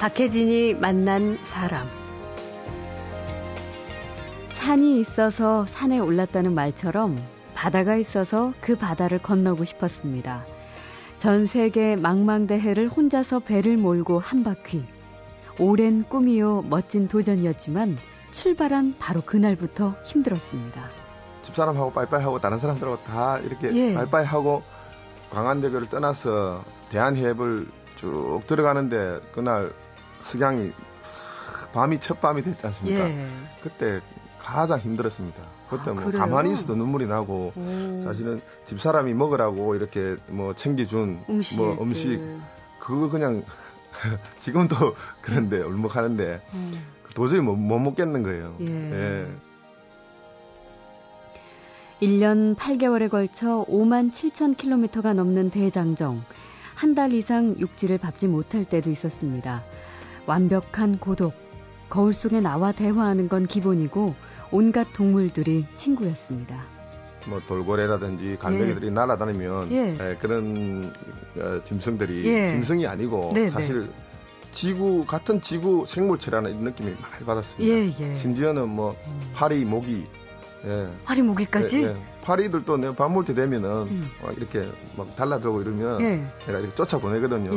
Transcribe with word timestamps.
박혜진이 0.00 0.74
만난 0.74 1.36
사람. 1.46 1.84
산이 4.50 5.00
있어서 5.00 5.66
산에 5.66 5.98
올랐다는 5.98 6.54
말처럼 6.54 7.18
바다가 7.56 7.96
있어서 7.96 8.52
그 8.60 8.76
바다를 8.76 9.20
건너고 9.20 9.64
싶었습니다. 9.64 10.44
전 11.18 11.48
세계 11.48 11.96
망망대해를 11.96 12.86
혼자서 12.86 13.40
배를 13.40 13.76
몰고 13.76 14.20
한 14.20 14.44
바퀴. 14.44 14.84
오랜 15.58 16.04
꿈이요 16.04 16.62
멋진 16.68 17.08
도전이었지만 17.08 17.98
출발한 18.30 18.94
바로 19.00 19.20
그날부터 19.20 19.96
힘들었습니다. 20.04 20.90
집사람하고 21.42 21.92
빠이빠이하고 21.92 22.40
다른 22.40 22.60
사람들하고 22.60 23.02
다 23.02 23.38
이렇게 23.38 23.74
예. 23.74 23.94
빠이빠이하고 23.94 24.62
광안대교를 25.30 25.88
떠나서 25.88 26.62
대한해협을 26.90 27.66
쭉 27.96 28.42
들어가는데 28.46 29.18
그날 29.32 29.72
석양이 30.22 30.72
밤이 31.72 32.00
첫 32.00 32.20
밤이 32.20 32.42
됐지 32.42 32.66
않습니까? 32.66 33.08
예. 33.08 33.28
그때 33.62 34.00
가장 34.40 34.78
힘들었습니다. 34.78 35.42
그때 35.68 35.90
아, 35.90 35.92
뭐 35.94 36.04
그래요? 36.04 36.20
가만히 36.22 36.52
있어도 36.52 36.74
눈물이 36.76 37.06
나고 37.06 37.52
오. 37.54 38.02
사실은 38.04 38.40
집사람이 38.66 39.12
먹으라고 39.14 39.74
이렇게 39.74 40.16
뭐 40.28 40.54
챙겨준 40.54 41.24
음식, 41.28 41.56
뭐 41.56 41.76
음식 41.82 42.20
그거 42.80 43.08
그냥 43.10 43.44
지금도 44.40 44.74
그런데 45.20 45.58
울먹하는데 45.60 46.40
음. 46.54 46.86
도저히 47.14 47.40
못, 47.40 47.56
못 47.56 47.78
먹겠는 47.78 48.22
거예요. 48.22 48.56
예. 48.60 48.66
예. 49.24 49.28
1년 52.00 52.54
8개월에 52.56 53.10
걸쳐 53.10 53.66
5만 53.68 54.12
7천 54.12 54.56
킬로미터가 54.56 55.14
넘는 55.14 55.50
대장정. 55.50 56.22
한 56.76 56.94
달 56.94 57.12
이상 57.12 57.56
육지를 57.58 57.98
밟지 57.98 58.28
못할 58.28 58.64
때도 58.64 58.88
있었습니다. 58.90 59.64
완벽한 60.28 60.98
고독. 60.98 61.32
거울 61.88 62.12
속에 62.12 62.40
나와 62.40 62.70
대화하는 62.70 63.30
건 63.30 63.46
기본이고 63.46 64.14
온갖 64.52 64.92
동물들이 64.92 65.64
친구였습니다. 65.76 66.62
뭐 67.26 67.40
돌고래라든지 67.48 68.36
갈매기들이 68.38 68.86
예. 68.86 68.90
날아다니면 68.90 69.72
예. 69.72 69.96
예, 69.98 70.16
그런 70.20 70.92
어, 71.38 71.64
짐승들이 71.64 72.26
예. 72.26 72.48
짐승이 72.48 72.86
아니고 72.86 73.32
네, 73.34 73.44
네. 73.44 73.50
사실 73.50 73.88
지구 74.52 75.04
같은 75.06 75.40
지구 75.40 75.84
생물체라는 75.86 76.58
느낌이 76.58 76.94
많이 77.00 77.24
받았습니다. 77.24 77.64
예, 77.66 77.94
예. 77.98 78.14
심지어는 78.14 78.68
뭐 78.68 78.96
음. 79.06 79.20
파리, 79.34 79.64
모기, 79.64 80.06
예. 80.66 80.88
파리, 81.04 81.22
모기까지? 81.22 81.78
예, 81.78 81.86
예. 81.88 81.96
파리들도 82.22 82.76
내가 82.76 82.92
밥 82.94 83.08
먹을 83.08 83.24
때 83.24 83.34
되면은 83.34 83.70
음. 83.70 84.10
어, 84.22 84.30
이렇게 84.36 84.62
막 84.96 85.16
달라들고 85.16 85.62
이러면 85.62 86.00
예. 86.02 86.06
내가 86.46 86.58
이렇게 86.58 86.74
쫓아 86.74 86.98
보내거든요. 86.98 87.50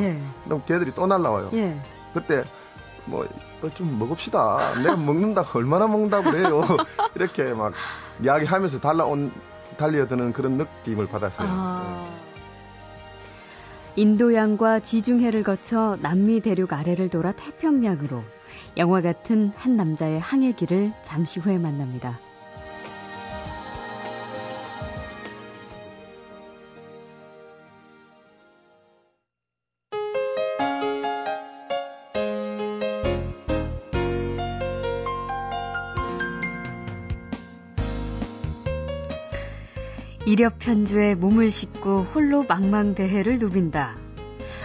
그럼 0.46 0.64
걔들이 0.66 0.94
또 0.94 1.06
날라와요. 1.06 1.52
그때 2.14 2.44
뭐좀 3.06 3.90
어, 3.90 4.06
먹읍시다. 4.06 4.82
내가 4.82 4.96
먹는다 4.96 5.46
얼마나 5.54 5.88
먹는다고 5.88 6.32
그래요. 6.32 6.62
이렇게 7.16 7.54
막 7.54 7.74
이야기하면서 8.24 8.80
달라온 8.80 9.32
달려드는 9.78 10.34
그런 10.34 10.54
느낌을 10.54 11.08
받았어요. 11.08 11.48
아... 11.50 12.06
인도양과 13.96 14.80
지중해를 14.80 15.44
거쳐 15.44 15.98
남미 16.02 16.40
대륙 16.40 16.72
아래를 16.72 17.10
돌아 17.10 17.34
태평양으로 17.34 18.24
영화 18.78 19.02
같은 19.02 19.52
한 19.56 19.76
남자의 19.76 20.20
항해 20.20 20.54
길을 20.54 20.94
잠시 21.02 21.40
후에 21.40 21.58
만납니다. 21.58 22.20
이력 40.32 40.60
편주에 40.60 41.16
몸을 41.16 41.52
싣고 41.52 42.04
홀로 42.04 42.46
망망대해를 42.48 43.38
누빈다. 43.38 43.98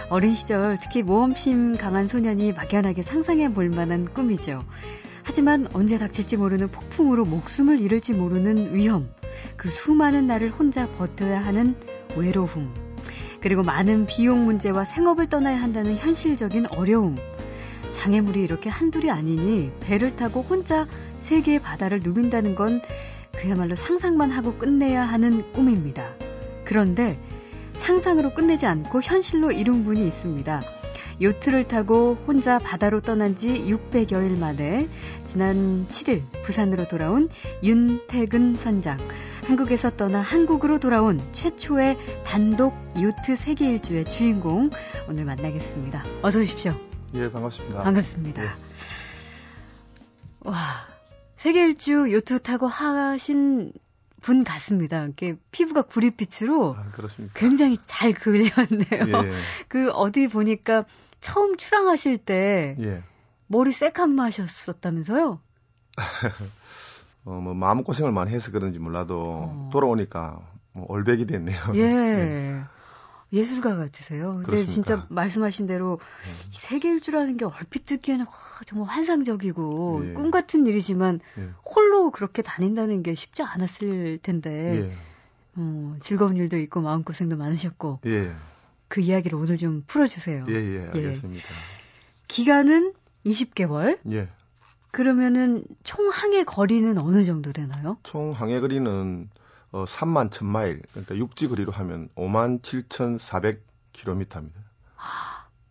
어린 0.09 0.33
시절 0.33 0.79
특히 0.81 1.03
모험심 1.03 1.75
강한 1.75 2.07
소년이 2.07 2.53
막연하게 2.53 3.03
상상해 3.03 3.53
볼 3.53 3.67
만한 3.67 4.05
꿈이죠. 4.13 4.63
하지만 5.23 5.67
언제 5.73 5.97
닥칠지 5.97 6.37
모르는 6.37 6.69
폭풍으로 6.69 7.25
목숨을 7.25 7.81
잃을지 7.81 8.13
모르는 8.13 8.75
위험, 8.75 9.09
그 9.57 9.69
수많은 9.69 10.25
날을 10.25 10.51
혼자 10.51 10.87
버텨야 10.91 11.37
하는 11.37 11.75
외로움, 12.15 12.73
그리고 13.41 13.61
많은 13.61 14.05
비용 14.05 14.45
문제와 14.45 14.85
생업을 14.85 15.27
떠나야 15.27 15.61
한다는 15.61 15.97
현실적인 15.97 16.67
어려움. 16.67 17.17
장애물이 17.91 18.41
이렇게 18.41 18.69
한둘이 18.69 19.11
아니니 19.11 19.73
배를 19.81 20.15
타고 20.15 20.41
혼자 20.43 20.87
세계의 21.17 21.59
바다를 21.59 21.99
누빈다는 22.01 22.55
건 22.55 22.81
그야말로 23.37 23.75
상상만 23.75 24.31
하고 24.31 24.55
끝내야 24.55 25.03
하는 25.03 25.51
꿈입니다. 25.53 26.13
그런데 26.65 27.19
상상으로 27.73 28.33
끝내지 28.33 28.65
않고 28.65 29.01
현실로 29.01 29.51
이룬 29.51 29.83
분이 29.85 30.05
있습니다. 30.07 30.61
요트를 31.21 31.67
타고 31.67 32.15
혼자 32.27 32.59
바다로 32.59 33.01
떠난 33.01 33.35
지 33.37 33.49
600여일 33.49 34.37
만에 34.37 34.87
지난 35.25 35.87
7일 35.87 36.23
부산으로 36.43 36.87
돌아온 36.87 37.29
윤태근 37.63 38.55
선장. 38.55 38.99
한국에서 39.45 39.91
떠나 39.91 40.19
한국으로 40.19 40.79
돌아온 40.79 41.19
최초의 41.31 41.97
단독 42.25 42.75
요트 42.99 43.35
세계 43.35 43.69
일주의 43.69 44.05
주인공 44.05 44.69
오늘 45.07 45.25
만나겠습니다. 45.25 46.03
어서 46.21 46.39
오십시오. 46.39 46.75
예, 47.15 47.31
반갑습니다. 47.31 47.83
반갑습니다. 47.83 48.43
예. 48.43 48.49
와, 50.41 50.55
세계 51.37 51.63
일주 51.63 52.11
요트 52.11 52.39
타고 52.41 52.67
하신 52.67 53.71
분 54.21 54.43
같습니다. 54.43 55.03
이렇게 55.03 55.35
피부가 55.51 55.83
구릿빛으로 55.83 56.75
아, 56.75 56.91
굉장히 57.35 57.77
잘 57.85 58.13
그렸네요. 58.13 58.51
예. 58.91 59.31
그 59.69 59.89
어디 59.91 60.27
보니까 60.27 60.85
처음 61.21 61.55
출항하실 61.55 62.17
때 62.17 62.75
예. 62.79 63.03
머리 63.47 63.71
새까마셨었다면서요? 63.71 65.39
어, 67.25 67.31
뭐 67.31 67.53
마음 67.53 67.83
고생을 67.83 68.11
많이 68.11 68.31
해서 68.31 68.51
그런지 68.51 68.79
몰라도 68.79 69.21
어. 69.21 69.69
돌아오니까 69.71 70.39
뭐 70.73 70.85
올백이 70.89 71.27
됐네요. 71.27 71.57
예. 71.75 71.81
예. 71.85 72.63
예술가 73.33 73.75
같으세요. 73.75 74.35
근데 74.35 74.45
그렇습니까? 74.45 74.73
진짜 74.73 75.05
말씀하신 75.09 75.65
대로 75.65 75.99
네. 76.23 76.29
세계 76.53 76.89
일주라는 76.89 77.37
게 77.37 77.45
얼핏 77.45 77.85
듣기에는 77.85 78.25
와, 78.25 78.31
정말 78.65 78.89
환상적이고 78.89 80.03
예. 80.05 80.13
꿈 80.13 80.31
같은 80.31 80.65
일이지만 80.65 81.19
예. 81.37 81.49
홀로 81.65 82.11
그렇게 82.11 82.41
다닌다는 82.41 83.03
게 83.03 83.13
쉽지 83.13 83.43
않았을 83.43 84.19
텐데 84.21 84.89
예. 84.89 84.97
어, 85.57 85.95
즐거운 85.99 86.37
일도 86.37 86.57
있고 86.57 86.81
마음고생도 86.81 87.35
많으셨고 87.35 87.99
예. 88.05 88.33
그 88.87 89.01
이야기를 89.01 89.37
오늘 89.37 89.57
좀 89.57 89.83
풀어주세요. 89.87 90.45
예, 90.47 90.53
예, 90.53 90.89
알겠습니다. 90.93 91.47
기간은 92.29 92.93
20개월. 93.25 93.99
예. 94.11 94.29
그러면은 94.91 95.63
총 95.83 96.09
항해 96.09 96.43
거리는 96.43 96.97
어느 96.97 97.23
정도 97.25 97.51
되나요? 97.51 97.97
총 98.03 98.31
항해 98.31 98.61
거리는 98.61 99.29
어, 99.71 99.85
3만 99.85 100.29
1000마일, 100.29 100.81
그러니까 100.91 101.15
육지 101.15 101.47
거리로 101.47 101.71
하면 101.71 102.09
5만 102.15 102.61
7,400km입니다. 102.61 104.51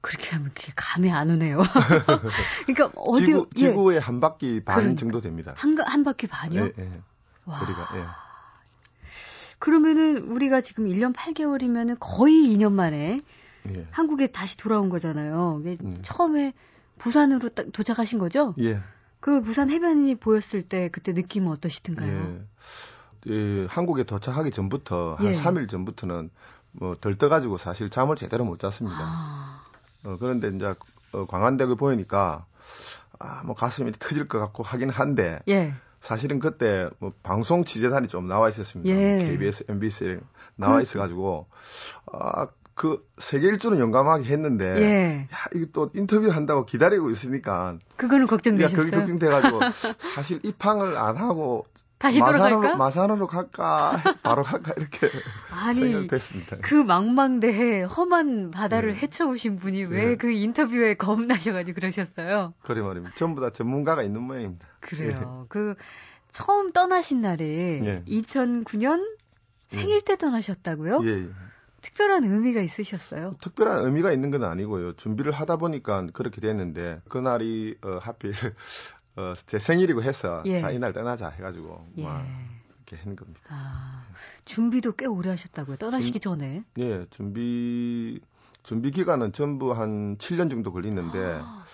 그렇게 0.07 0.31
하면 0.37 0.53
그게 0.55 0.73
감이 0.77 1.11
안 1.11 1.31
오네요. 1.31 1.63
그러니까 2.65 2.93
어디 2.95 3.27
지구, 3.27 3.49
예. 3.57 3.59
지구의 3.59 3.99
한 3.99 4.21
바퀴 4.21 4.63
반 4.65 4.77
그러니까. 4.77 5.01
정도 5.01 5.21
됩니다. 5.21 5.55
한, 5.57 5.77
한 5.81 6.05
바퀴 6.05 6.29
반이요? 6.29 6.67
예, 6.67 6.73
예. 6.79 7.03
와. 7.45 7.59
거리가, 7.59 7.89
예. 7.97 8.05
그러면은 9.59 10.19
우리가 10.19 10.61
지금 10.61 10.87
1년 10.87 11.13
8개월이면은 11.13 11.97
거의 11.99 12.35
2년 12.35 12.73
만에 12.73 13.21
예. 13.75 13.87
한국에 13.91 14.29
다시 14.29 14.57
돌아온 14.57 14.91
거잖아요. 14.91 15.61
음. 15.65 15.99
처음에 16.03 16.53
부산으로 16.99 17.49
도착하신 17.49 18.21
거죠? 18.21 18.55
예. 18.61 18.81
그 19.19 19.41
부산 19.41 19.71
해변이 19.71 20.15
보였을 20.15 20.63
때 20.63 20.89
그때 20.91 21.13
느낌은 21.13 21.51
어떠시던가요? 21.51 22.37
예. 22.39 22.47
이 23.27 23.67
한국에 23.69 24.05
도착하기 24.05 24.51
전부터 24.53 25.17
한 25.19 25.27
예. 25.27 25.33
3일 25.33 25.69
전부터는 25.69 26.31
뭐 26.73 26.95
들떠가지고 26.95 27.57
사실 27.59 27.91
잠을 27.91 28.17
제대로 28.17 28.45
못 28.45 28.59
잤습니다. 28.61 28.97
아. 29.01 29.63
어, 30.05 30.17
그런데 30.21 30.49
이제 30.55 30.75
어, 31.13 31.27
광안대교 31.27 31.77
보이니까 31.77 32.47
아, 33.19 33.43
뭐 33.45 33.55
가슴이 33.57 33.93
터질 33.99 34.29
것 34.29 34.39
같고 34.39 34.63
하긴 34.63 34.91
한데 34.91 35.41
예. 35.49 35.75
사실은 36.01 36.39
그때 36.39 36.89
뭐 37.01 37.13
방송 37.23 37.65
취재단이 37.65 38.07
좀 38.07 38.29
나와 38.29 38.49
있었습니다. 38.49 38.95
예. 38.95 39.25
KBS, 39.25 39.65
MBC 39.69 40.19
나와 40.55 40.81
있어가지고 40.81 41.47
아, 42.13 42.47
그 42.75 43.05
세계 43.19 43.49
일주는 43.49 43.77
용감하게 43.79 44.25
했는데 44.25 44.77
예. 44.77 45.29
야, 45.33 45.37
이거 45.55 45.67
또 45.73 45.91
인터뷰 45.95 46.29
한다고 46.29 46.65
기다리고 46.65 47.11
있으니까 47.11 47.79
그거는 47.97 48.27
걱정되셨어요? 48.27 48.77
그게 48.77 48.97
걱정돼가지고 48.97 49.61
사실 50.15 50.41
입항을 50.45 50.97
안 50.97 51.17
하고 51.17 51.65
다시 51.99 52.21
마산으로, 52.21 52.57
돌아갈까? 52.57 52.77
마산으로 52.77 53.27
갈까? 53.27 53.93
바로 54.23 54.43
갈까? 54.43 54.75
이렇게 54.77 55.09
생각됐습니다. 55.75 56.59
그 56.63 56.75
망망대해 56.75 57.83
험한 57.85 58.51
바다를 58.51 58.93
네. 58.93 59.01
헤쳐오신 59.01 59.57
분이 59.57 59.85
왜그 59.85 60.27
네. 60.27 60.35
인터뷰에 60.35 60.95
겁나셔가지고 60.95 61.75
그러셨어요? 61.75 62.53
그래 62.63 62.83
말입니다. 62.83 63.15
전부 63.17 63.41
다 63.41 63.51
전문가가 63.51 64.03
있는 64.03 64.23
모양입니다. 64.23 64.67
그래요. 64.81 65.43
예. 65.43 65.47
그 65.49 65.75
처음 66.29 66.73
떠나신 66.73 67.23
날이 67.23 67.45
예. 67.45 68.03
2009년 68.07 69.17
생일 69.67 70.03
때 70.03 70.17
떠나셨다고요? 70.17 71.01
예, 71.05 71.09
예. 71.09 71.29
특별한 71.81 72.25
의미가 72.25 72.61
있으셨어요? 72.63 73.37
특별한 73.41 73.85
의미가 73.85 74.13
있는 74.13 74.31
건 74.31 74.45
아니고요. 74.45 74.95
준비를 74.95 75.33
하다 75.33 75.57
보니까 75.57 76.07
그렇게 76.13 76.41
됐는데 76.41 77.01
그날이 77.09 77.77
어, 77.83 77.99
하필 78.01 78.33
어, 79.17 79.35
제 79.47 79.59
생일이고 79.59 80.03
해서 80.03 80.43
예. 80.47 80.61
자 80.61 80.71
이날 80.71 80.93
떠나자 80.93 81.29
해가지고 81.31 81.87
예. 81.99 82.05
막 82.05 82.25
이렇게 82.87 82.97
한 83.03 83.17
겁니다. 83.17 83.41
아, 83.49 84.05
준비도 84.45 84.93
꽤 84.93 85.07
오래 85.07 85.31
하셨다고요? 85.31 85.77
떠나시기 85.77 86.21
준, 86.21 86.39
전에? 86.39 86.65
예, 86.79 87.07
준비 87.11 88.21
준비 88.63 88.91
기간은 88.91 89.33
전부 89.33 89.73
한 89.73 90.17
7년 90.19 90.51
정도 90.51 90.71
걸리는데 90.71 91.41
아. 91.43 91.65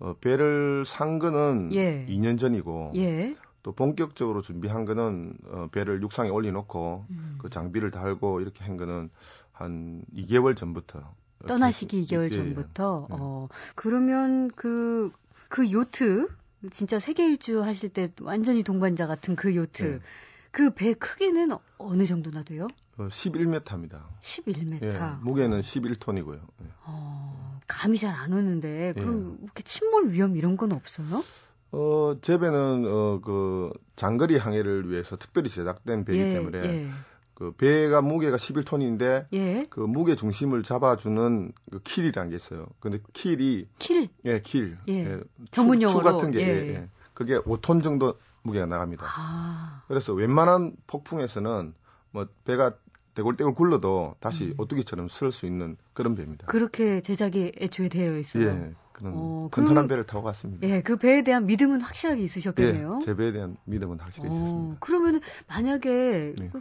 어, 0.00 0.14
배를 0.20 0.84
산 0.84 1.18
거는 1.18 1.70
예. 1.72 2.06
2년 2.06 2.38
전이고 2.38 2.92
예. 2.96 3.36
또 3.62 3.72
본격적으로 3.72 4.42
준비한 4.42 4.84
거는 4.84 5.34
어, 5.50 5.68
배를 5.72 6.02
육상에 6.02 6.30
올려놓고 6.30 7.06
음. 7.10 7.38
그 7.40 7.50
장비를 7.50 7.90
달고 7.90 8.40
이렇게 8.40 8.64
한 8.64 8.76
거는 8.76 9.10
한 9.52 10.02
2개월 10.14 10.56
전부터 10.56 11.02
떠나시기 11.46 12.04
2개월 12.04 12.26
예, 12.26 12.30
전부터 12.30 13.08
예. 13.10 13.14
어 13.14 13.48
그러면 13.74 14.48
그그 14.52 15.12
그 15.48 15.70
요트 15.70 16.28
진짜 16.72 16.98
세계 16.98 17.24
일주 17.24 17.62
하실 17.62 17.88
때 17.88 18.08
완전히 18.20 18.62
동반자 18.62 19.06
같은 19.06 19.36
그 19.36 19.54
요트 19.54 19.84
예. 19.84 20.00
그 20.50 20.72
배 20.72 20.94
크기는 20.94 21.50
어느 21.76 22.06
정도나 22.06 22.42
돼요? 22.42 22.66
어, 22.96 23.08
11m입니다. 23.08 24.00
11m. 24.22 24.82
예, 24.82 24.98
무게는 25.22 25.60
11톤이고요. 25.60 26.40
예. 26.62 26.66
어, 26.84 27.60
감이 27.66 27.98
잘 27.98 28.14
안 28.14 28.32
오는데 28.32 28.94
그럼 28.94 29.36
예. 29.40 29.44
이렇게 29.44 29.62
침몰 29.62 30.10
위험 30.10 30.36
이런 30.36 30.56
건 30.56 30.72
없어요? 30.72 31.22
어, 31.70 32.16
제 32.22 32.38
배는 32.38 32.84
어, 32.88 33.20
그 33.22 33.70
장거리 33.94 34.36
항해를 34.36 34.90
위해서 34.90 35.16
특별히 35.16 35.48
제작된 35.50 36.04
배이기 36.06 36.22
예, 36.24 36.32
때문에 36.32 36.58
예. 36.64 36.90
그 37.38 37.52
배가 37.52 38.02
무게가 38.02 38.36
11톤인데 38.36 39.28
예. 39.32 39.64
그 39.70 39.78
무게 39.78 40.16
중심을 40.16 40.64
잡아주는 40.64 41.52
그 41.70 41.78
keel이라는 41.84 42.30
게 42.30 42.36
있어요. 42.36 42.66
근데 42.80 42.98
keel이 43.12 43.68
keel? 43.78 44.08
예, 44.24 44.40
keel. 44.40 44.76
예. 44.88 44.92
예. 44.92 45.20
용어로 45.56 45.86
추 45.86 45.98
같은 46.00 46.32
게 46.32 46.40
예. 46.40 46.68
예. 46.74 46.88
그게 47.14 47.38
5톤 47.38 47.84
정도 47.84 48.18
무게가 48.42 48.66
나갑니다. 48.66 49.06
아. 49.06 49.84
그래서 49.86 50.14
웬만한 50.14 50.74
폭풍에서는 50.88 51.74
뭐 52.10 52.26
배가 52.44 52.74
대골대골 53.14 53.54
굴러도 53.54 54.16
다시 54.18 54.46
음. 54.46 54.54
오뚜기처럼 54.58 55.08
쓸 55.08 55.30
수 55.30 55.46
있는 55.46 55.76
그런 55.92 56.16
배입니다. 56.16 56.48
그렇게 56.48 57.00
제작이 57.00 57.52
애초에 57.60 57.88
되어 57.88 58.18
있어요. 58.18 58.48
예, 58.48 58.74
그런 58.98 59.12
어, 59.14 59.48
튼튼한 59.52 59.84
그, 59.84 59.88
배를 59.90 60.06
타고 60.06 60.24
갔습니다. 60.24 60.66
예, 60.66 60.82
그 60.82 60.96
배에 60.96 61.22
대한 61.22 61.46
믿음은 61.46 61.80
확실하게 61.80 62.20
있으셨겠네요. 62.20 62.98
예, 63.00 63.04
제 63.04 63.14
배에 63.14 63.30
대한 63.30 63.56
믿음은 63.64 64.00
확실히 64.00 64.28
어, 64.28 64.32
있었습니다. 64.32 64.76
그러면 64.80 65.20
만약에 65.46 66.34
그, 66.52 66.60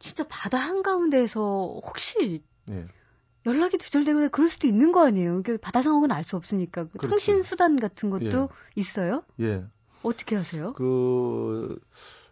진짜 0.00 0.24
바다 0.28 0.58
한 0.58 0.82
가운데에서 0.82 1.80
혹시 1.84 2.42
예. 2.68 2.84
연락이 3.46 3.78
두절되거나 3.78 4.28
그럴 4.28 4.48
수도 4.48 4.66
있는 4.66 4.90
거 4.90 5.06
아니에요? 5.06 5.42
바다 5.62 5.80
상황은 5.80 6.10
알 6.10 6.24
수 6.24 6.36
없으니까 6.36 6.84
그 6.84 6.98
그렇죠. 6.98 7.10
통신 7.10 7.42
수단 7.44 7.76
같은 7.76 8.10
것도 8.10 8.24
예. 8.24 8.48
있어요? 8.74 9.22
예. 9.40 9.64
어떻게 10.02 10.34
하세요? 10.34 10.72
그, 10.72 11.78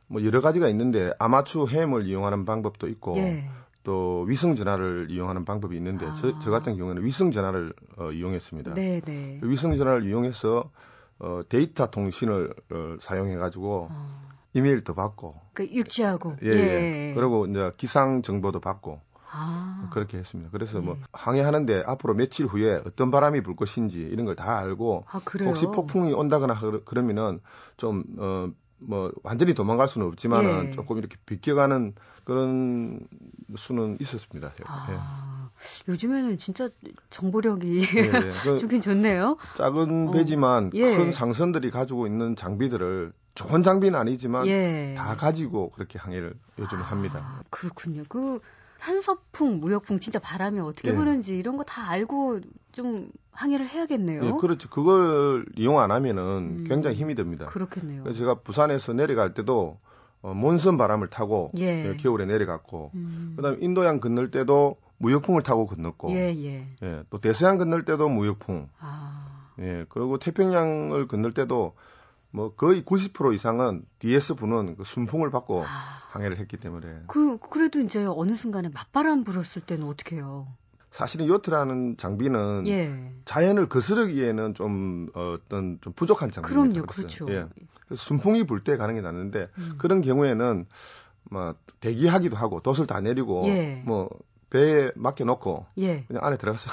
뭐 0.09 0.25
여러 0.25 0.41
가지가 0.41 0.69
있는데 0.71 1.13
아마추어 1.21 1.67
햄을 1.69 2.07
이용하는 2.07 2.45
방법도 2.45 2.89
있고 2.89 3.17
예. 3.19 3.49
또 3.87 4.23
위성 4.23 4.57
전화를 4.57 5.07
이용하는 5.11 5.45
방법이 5.45 5.77
있는데 5.77 6.07
아. 6.07 6.15
저, 6.15 6.37
저, 6.41 6.51
같은 6.51 6.77
경우는 6.77 7.05
위성 7.05 7.31
전화를 7.31 7.73
어, 7.97 8.11
이용했습니다. 8.11 8.75
네, 8.75 9.01
네. 9.01 9.39
위성 9.45 9.77
전화를 9.77 10.09
이용해서 10.09 10.69
어, 11.21 11.43
데이터 11.49 11.87
통신을 11.87 12.53
어, 12.73 12.97
사용해 13.01 13.37
가지고 13.37 13.87
어. 13.93 14.27
이메일도 14.55 14.93
받고 14.95 15.41
그 15.53 15.65
유치하고 15.67 16.37
예, 16.43 16.49
예. 16.49 17.11
예. 17.11 17.15
그리고 17.15 17.47
이제 17.47 17.71
기상 17.77 18.23
정보도 18.23 18.59
받고 18.59 19.01
아. 19.31 19.89
그렇게 19.93 20.19
했습니다. 20.19 20.51
그래서 20.51 20.81
뭐 20.81 20.95
네. 20.95 21.01
뭐 21.01 21.09
항해하는데 21.13 21.85
앞으로 21.87 22.15
며칠 22.15 22.47
후에 22.47 22.81
어떤 22.85 23.13
바람이 23.13 23.43
불 23.43 23.55
것인지 23.55 24.01
이런 24.01 24.27
걸 24.27 24.35
다 24.35 24.59
알고 24.59 25.05
아, 25.09 25.21
혹시 25.45 25.67
폭풍이 25.67 26.13
온다거나 26.13 26.59
그러면은 26.85 27.39
좀어뭐 27.77 29.13
완전히 29.23 29.55
도망갈 29.55 29.87
수는 29.87 30.09
없지만은 30.09 30.67
예. 30.67 30.71
조금 30.73 30.99
이렇게 30.99 31.17
비껴가는 31.25 31.95
그런 32.27 32.99
수는 33.55 33.97
있었습니다. 34.01 34.53
아, 34.67 34.87
예. 34.91 34.97
요즘에는 35.89 36.37
진짜 36.39 36.69
정보력이 37.09 37.83
예, 37.97 38.01
예. 38.03 38.33
그 38.43 38.59
좋긴 38.59 38.81
좋네요. 38.81 39.37
작은 39.55 40.09
어. 40.09 40.11
배지만 40.11 40.73
예. 40.75 40.97
큰 40.97 41.13
상선들이 41.13 41.71
가지고 41.71 42.07
있는 42.07 42.35
장비들을 42.35 43.13
좋은 43.37 43.63
장비는 43.63 43.99
아니지만 43.99 44.47
예. 44.49 44.95
다 44.99 45.17
가지고 45.17 45.71
그렇게 45.71 45.99
항해를 46.01 46.35
요즘 46.59 46.79
아, 46.79 46.83
합니다. 46.83 47.43
그렇군요. 47.51 48.03
그 48.09 48.41
한서풍, 48.81 49.61
무역풍 49.61 50.01
진짜 50.01 50.19
바람이 50.19 50.59
어떻게 50.61 50.91
예. 50.91 50.95
부는지 50.95 51.37
이런 51.39 51.57
거 51.57 51.63
다 51.63 51.89
알고 51.89 52.41
좀 52.73 53.09
항해를 53.31 53.69
해야겠네요. 53.69 54.25
예, 54.25 54.33
그렇죠. 54.41 54.69
그걸 54.69 55.47
이용 55.57 55.79
안 55.79 55.93
하면은 55.93 56.23
음, 56.61 56.65
굉장히 56.67 56.97
힘이 56.97 57.15
듭니다. 57.15 57.47
그렇겠네요. 57.47 58.13
제가 58.15 58.35
부산에서 58.41 58.95
내려갈 58.95 59.33
때도 59.33 59.79
어, 60.27 60.35
몬선 60.35 60.77
바람을 60.77 61.09
타고 61.09 61.53
예. 61.57 61.87
예, 61.87 61.97
겨울에 61.99 62.27
내려갔고 62.27 62.91
음. 62.95 63.35
그다음에 63.37 63.59
인도양 63.61 64.01
건널 64.01 64.33
때도 64.33 64.77
무역풍을 64.99 65.43
타고 65.43 65.67
건넜고 65.67 66.11
예, 66.11 66.35
예. 66.35 66.67
예, 66.83 67.03
또 67.11 67.19
대서양 67.19 67.59
건널 67.59 67.85
때도 67.85 68.09
무역풍. 68.09 68.69
아. 68.81 69.53
예, 69.61 69.87
그리고 69.89 70.19
태평양을 70.19 71.07
건널 71.07 71.33
때도 71.33 71.77
뭐 72.33 72.55
거의 72.57 72.83
90% 72.83 73.35
이상은 73.35 73.85
DS 74.01 74.35
부는 74.35 74.75
그 74.75 74.83
순풍을 74.83 75.31
받고 75.31 75.63
아. 75.63 75.67
항해를 76.11 76.39
했기 76.39 76.57
때문에. 76.57 77.03
그 77.07 77.39
그래도 77.39 77.79
이제 77.79 78.05
어느 78.05 78.35
순간에 78.35 78.69
맞바람 78.69 79.23
불었을 79.23 79.63
때는 79.65 79.87
어떻게 79.87 80.17
해요? 80.17 80.49
사실은 80.97 81.27
요트라는 81.29 81.99
장비는 81.99 82.67
예. 82.69 83.13
자연을 83.27 83.69
거스르기에는 83.69 84.55
좀 84.55 85.11
어, 85.15 85.35
어떤 85.35 85.79
좀 85.83 85.93
부족한 85.93 86.31
장비입니다. 86.31 86.73
그럼요, 86.73 86.87
그렇죠. 86.87 87.27
예. 87.31 87.45
순풍이 87.95 88.47
불 88.47 88.65
때 88.65 88.79
가는 88.79 88.95
게 88.95 89.03
낫는데 89.03 89.47
음. 89.59 89.75
그런 89.77 90.01
경우에는 90.01 90.65
뭐 91.31 91.55
대기하기도 91.81 92.37
하고 92.37 92.61
돛을 92.61 92.87
다 92.87 93.01
내리고 93.03 93.47
예. 93.47 93.83
뭐 93.85 94.09
배에 94.49 94.91
맡겨놓고 94.97 95.67
예. 95.79 96.05
그냥 96.05 96.25
안에 96.25 96.39
들어가서 96.39 96.71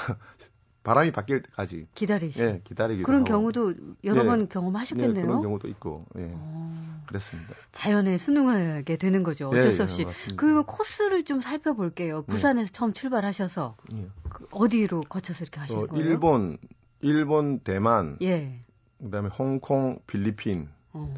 바람이 0.84 1.12
바뀔 1.12 1.42
때까지 1.42 1.86
기다리시. 1.94 2.40
예, 2.40 2.60
기다리기 2.62 3.02
그런 3.02 3.20
하고. 3.20 3.28
경우도 3.28 3.74
여러 4.04 4.22
예, 4.22 4.26
번 4.26 4.48
경험하셨겠네요. 4.48 5.16
예, 5.16 5.26
그런 5.26 5.42
경우도 5.42 5.66
있고, 5.68 6.04
예, 6.18 6.24
오. 6.24 6.30
어. 6.34 7.02
그랬습니다. 7.06 7.54
자연에 7.72 8.18
순응하게 8.18 8.96
되는 8.98 9.22
거죠. 9.22 9.48
어쩔 9.48 9.64
예, 9.64 9.70
수 9.70 9.82
없이. 9.82 10.02
예, 10.02 10.34
그러면 10.36 10.64
코스를 10.64 11.24
좀 11.24 11.40
살펴볼게요. 11.40 12.20
네. 12.20 12.26
부산에서 12.26 12.70
처음 12.70 12.92
출발하셔서 12.92 13.76
예. 13.94 14.08
그 14.28 14.46
어디로 14.52 15.00
거쳐서 15.08 15.44
이렇게 15.44 15.60
하신 15.60 15.78
어, 15.78 15.86
거예요? 15.86 16.04
일본, 16.04 16.58
일본, 17.00 17.60
대만, 17.60 18.18
예. 18.22 18.60
그다음에 19.02 19.30
홍콩, 19.30 19.98
필리핀, 20.06 20.68
어. 20.92 21.12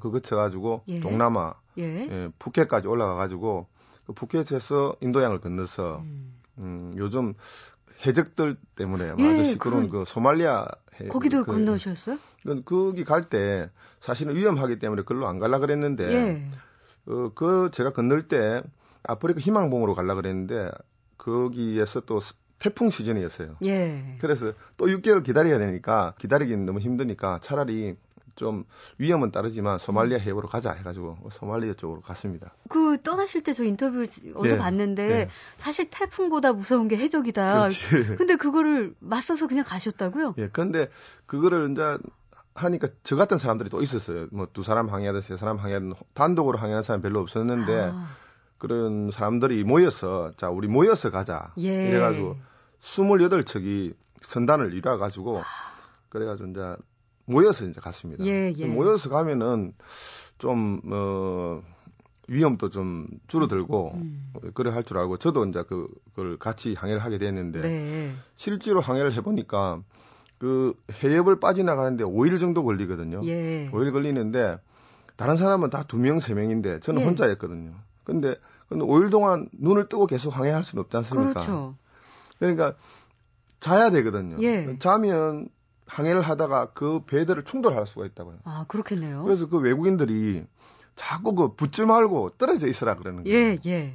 그 0.00 0.10
거쳐가지고 0.10 0.84
동남아, 1.02 1.54
예. 1.76 2.30
푸켓까지 2.38 2.88
올라가가지고 2.88 3.66
그 4.06 4.12
푸켓에서 4.14 4.94
인도양을 5.02 5.40
건너서 5.40 5.98
음. 5.98 6.40
음, 6.58 6.92
요즘 6.96 7.34
해적들 8.06 8.56
때문에 8.76 9.12
예, 9.18 9.28
아주 9.28 9.44
시끄러운 9.44 9.88
그, 9.88 9.98
그 10.00 10.04
소말리아 10.06 10.66
해, 11.00 11.08
거기도 11.08 11.44
그, 11.44 11.52
건너셨어요? 11.52 12.18
그, 12.44 12.62
거기 12.64 13.04
갈 13.04 13.28
때 13.28 13.70
사실은 14.00 14.34
위험하기 14.34 14.78
때문에 14.78 15.02
글로 15.02 15.26
안 15.26 15.38
갈라 15.38 15.58
그랬는데 15.58 16.12
예. 16.12 16.50
어, 17.06 17.30
그 17.34 17.70
제가 17.72 17.92
건널 17.92 18.28
때 18.28 18.62
아프리카 19.02 19.40
희망봉으로 19.40 19.94
갈라 19.94 20.14
그랬는데 20.14 20.70
거기에서 21.18 22.00
또 22.00 22.20
태풍 22.58 22.90
시즌이었어요. 22.90 23.56
예. 23.64 24.16
그래서 24.20 24.52
또 24.76 24.86
6개월 24.86 25.24
기다려야 25.24 25.58
되니까 25.58 26.14
기다리기는 26.18 26.66
너무 26.66 26.78
힘드니까 26.80 27.40
차라리 27.42 27.96
좀 28.40 28.64
위험은 28.96 29.32
따르지만 29.32 29.78
소말리아 29.78 30.16
음. 30.16 30.20
해협으로 30.22 30.48
가자 30.48 30.72
해가지고 30.72 31.12
소말리아 31.30 31.74
쪽으로 31.74 32.00
갔습니다. 32.00 32.54
그 32.70 32.96
떠나실 33.02 33.42
때 33.42 33.52
저 33.52 33.64
인터뷰 33.64 34.06
어제 34.34 34.52
네. 34.52 34.58
봤는데 34.58 35.08
네. 35.08 35.28
사실 35.56 35.90
태풍보다 35.90 36.54
무서운 36.54 36.88
게 36.88 36.96
해적이다. 36.96 37.52
그렇지. 37.68 38.16
근데 38.16 38.36
그거를 38.36 38.94
맞서서 38.98 39.46
그냥 39.46 39.64
가셨다고요? 39.66 40.36
예. 40.38 40.48
근데 40.48 40.88
그거를 41.26 41.70
이제 41.72 41.98
하니까 42.54 42.88
저 43.02 43.16
같은 43.16 43.36
사람들이 43.36 43.68
또 43.68 43.82
있었어요. 43.82 44.28
뭐 44.32 44.46
두 44.54 44.62
사람 44.62 44.88
항해하든 44.88 45.20
세 45.20 45.36
사람 45.36 45.58
항해하든 45.58 45.92
단독으로 46.14 46.56
항해하는 46.56 46.82
사람 46.82 47.02
별로 47.02 47.20
없었는데 47.20 47.90
아. 47.92 48.08
그런 48.56 49.10
사람들이 49.10 49.64
모여서 49.64 50.32
자 50.38 50.48
우리 50.48 50.66
모여서 50.66 51.10
가자. 51.10 51.52
예. 51.58 51.88
이래가지고 51.90 52.36
28척이 52.80 53.94
선단을 54.22 54.72
이뤄가지고 54.72 55.40
아. 55.40 55.44
그래가지고 56.08 56.48
이제 56.50 56.76
모여서 57.30 57.66
이제 57.66 57.80
갔습니다. 57.80 58.24
예, 58.24 58.52
예. 58.56 58.66
모여서 58.66 59.08
가면은 59.10 59.72
좀, 60.38 60.80
어, 60.90 61.62
위험도 62.28 62.70
좀 62.70 63.08
줄어들고 63.26 63.92
음. 63.94 64.32
그래 64.54 64.70
할 64.70 64.84
줄 64.84 64.98
알고 64.98 65.16
저도 65.18 65.44
이제 65.46 65.62
그, 65.68 65.88
그걸 66.14 66.38
같이 66.38 66.74
항해를 66.74 67.02
하게 67.02 67.18
됐는데 67.18 67.60
네. 67.60 68.12
실제로 68.36 68.80
항해를 68.80 69.12
해보니까 69.14 69.82
그 70.38 70.74
해협을 71.02 71.40
빠져나가는데 71.40 72.04
5일 72.04 72.38
정도 72.40 72.62
걸리거든요. 72.64 73.20
예. 73.24 73.68
5일 73.72 73.92
걸리는데 73.92 74.58
다른 75.16 75.36
사람은 75.36 75.70
다 75.70 75.82
2명, 75.82 76.18
3명인데 76.20 76.80
저는 76.82 77.02
예. 77.02 77.04
혼자였거든요. 77.06 77.72
근데, 78.04 78.36
근데 78.68 78.84
5일 78.84 79.10
동안 79.10 79.48
눈을 79.52 79.88
뜨고 79.88 80.06
계속 80.06 80.30
항해할 80.36 80.64
수는 80.64 80.84
없지 80.84 80.96
않습니까? 80.98 81.32
그렇죠. 81.32 81.74
그러니까 82.38 82.74
자야 83.58 83.90
되거든요. 83.90 84.36
예. 84.42 84.76
자면 84.78 85.48
항해를 85.90 86.22
하다가 86.22 86.70
그 86.72 87.00
배들을 87.06 87.44
충돌할 87.44 87.86
수가 87.86 88.06
있다고요. 88.06 88.36
아, 88.44 88.64
그렇겠네요. 88.68 89.24
그래서 89.24 89.48
그 89.48 89.58
외국인들이 89.58 90.44
자꾸 90.94 91.34
그 91.34 91.54
붙지 91.54 91.84
말고 91.84 92.30
떨어져 92.38 92.68
있으라 92.68 92.94
그러는 92.96 93.24
거예요. 93.24 93.36
예, 93.38 93.58
예. 93.66 93.94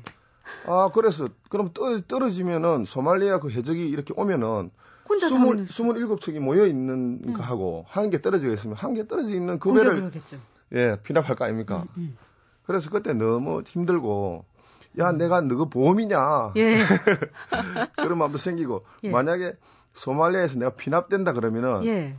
아, 0.68 0.90
그래서 0.94 1.28
그럼 1.50 1.72
떨, 1.74 2.02
떨어지면은 2.02 2.86
소말리아 2.86 3.40
그 3.40 3.50
해적이 3.50 3.88
이렇게 3.88 4.14
오면은 4.18 4.72
혼자 5.08 5.28
20, 5.28 5.36
27척이 5.70 6.40
모여 6.40 6.66
있는 6.66 7.22
음. 7.26 7.34
거 7.34 7.42
하고 7.44 7.86
한 7.88 8.10
개 8.10 8.22
떨어져 8.22 8.50
있으면 8.52 8.76
한 8.76 8.94
개 8.94 9.08
떨어져 9.08 9.30
있는 9.30 9.60
그 9.60 9.72
배를 9.72 9.96
그러겠죠. 9.96 10.38
예, 10.74 10.98
피납할 11.04 11.36
거 11.36 11.46
아닙니까? 11.46 11.84
음, 11.84 11.88
음. 11.98 12.18
그래서 12.66 12.90
그때 12.90 13.14
너무 13.14 13.62
힘들고 13.66 14.44
야, 15.00 15.12
음. 15.12 15.18
내가 15.18 15.42
너가 15.42 15.66
보험이냐? 15.66 16.54
예. 16.58 16.78
그런 17.98 18.18
마음도 18.18 18.38
생기고 18.38 18.84
예. 19.04 19.10
만약에 19.10 19.56
소말리아에서 19.96 20.60
내가 20.60 20.72
피납된다 20.76 21.34
그러면은 21.34 21.84
예. 21.86 22.16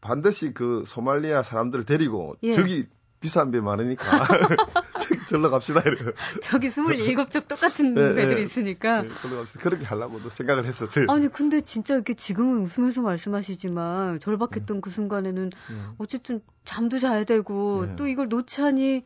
반드시 0.00 0.52
그 0.52 0.82
소말리아 0.86 1.42
사람들을 1.42 1.84
데리고 1.84 2.36
예. 2.42 2.54
저기 2.54 2.86
비싼 3.20 3.50
배 3.52 3.60
많으니까 3.60 4.04
절로 5.28 5.48
갑시다 5.50 5.80
이래요. 5.80 6.12
저기 6.42 6.68
27쪽 6.68 7.48
똑같은 7.48 7.94
네, 7.94 8.14
배들이 8.14 8.36
네. 8.36 8.42
있으니까. 8.42 9.02
네, 9.02 9.08
절로 9.22 9.38
갑시다. 9.38 9.60
그렇게 9.60 9.84
하려고도 9.84 10.28
생각을 10.28 10.66
했었어요. 10.66 11.06
아니 11.08 11.28
근데 11.28 11.60
진짜 11.60 11.94
이렇게 11.94 12.14
지금은 12.14 12.62
웃으면서 12.62 13.00
말씀하시지만 13.00 14.18
절박했던 14.18 14.76
네. 14.76 14.80
그 14.82 14.90
순간에는 14.90 15.50
네. 15.50 15.76
어쨌든 15.98 16.42
잠도 16.64 16.98
자야 16.98 17.24
되고 17.24 17.86
네. 17.86 17.96
또 17.96 18.08
이걸 18.08 18.28
놓자니 18.28 19.04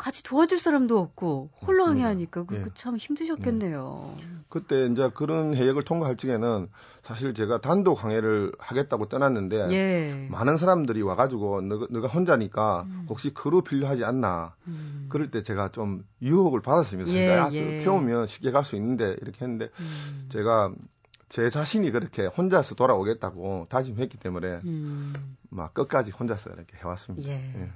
같이 0.00 0.22
도와줄 0.22 0.58
사람도 0.58 0.98
없고 0.98 1.50
홀로 1.60 1.84
항해하니까 1.84 2.44
그, 2.46 2.54
예. 2.54 2.64
참 2.72 2.96
힘드셨겠네요. 2.96 4.16
예. 4.18 4.24
그때 4.48 4.86
이제 4.86 5.10
그런 5.14 5.54
해역을 5.54 5.82
통과할 5.84 6.16
적에는 6.16 6.70
사실 7.02 7.34
제가 7.34 7.60
단독 7.60 8.02
항해를 8.02 8.52
하겠다고 8.58 9.10
떠났는데 9.10 9.68
예. 9.70 10.28
많은 10.30 10.56
사람들이 10.56 11.02
와가지고 11.02 11.60
너가, 11.60 11.86
너가 11.90 12.08
혼자니까 12.08 12.86
음. 12.88 13.06
혹시 13.10 13.34
크루 13.34 13.60
필요하지 13.60 14.06
않나 14.06 14.54
음. 14.68 15.06
그럴 15.10 15.30
때 15.30 15.42
제가 15.42 15.70
좀 15.70 16.06
유혹을 16.22 16.62
받았습니다. 16.62 17.12
예, 17.12 17.28
아, 17.36 17.50
예. 17.52 17.78
태우면 17.80 18.26
쉽게 18.26 18.52
갈 18.52 18.64
수 18.64 18.76
있는데 18.76 19.16
이렇게 19.20 19.44
했는데 19.44 19.68
음. 19.80 20.26
제가 20.30 20.72
제 21.30 21.48
자신이 21.48 21.90
그렇게 21.92 22.26
혼자서 22.26 22.74
돌아오겠다고 22.74 23.66
다짐했기 23.70 24.18
때문에 24.18 24.60
음. 24.64 25.14
막 25.48 25.72
끝까지 25.72 26.10
혼자서 26.10 26.50
이렇게 26.50 26.76
해왔습니다. 26.76 27.28
예. 27.30 27.34
예. 27.34 27.70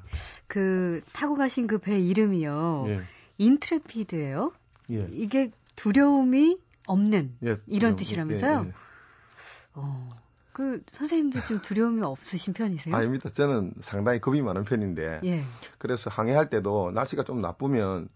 그 0.48 1.00
타고 1.12 1.36
가신 1.36 1.66
그 1.68 1.78
배 1.78 1.98
이름이요. 2.00 2.84
예. 2.88 3.00
인트레피드예요. 3.38 4.52
예. 4.90 5.06
이게 5.12 5.50
두려움이 5.76 6.58
없는 6.86 7.36
예, 7.44 7.56
이런 7.66 7.94
뜻이라면서요? 7.96 8.62
예, 8.64 8.68
예. 8.68 8.72
어. 9.74 10.10
그 10.52 10.82
선생님도 10.88 11.46
좀 11.46 11.60
두려움이 11.62 12.02
없으신 12.02 12.52
편이세요? 12.54 12.94
아닙니다. 12.94 13.28
저는 13.28 13.72
상당히 13.80 14.20
겁이 14.20 14.40
많은 14.42 14.62
편인데. 14.64 15.20
예. 15.24 15.42
그래서 15.78 16.10
항해할 16.10 16.48
때도 16.50 16.90
날씨가 16.92 17.24
좀 17.24 17.40
나쁘면 17.40 18.08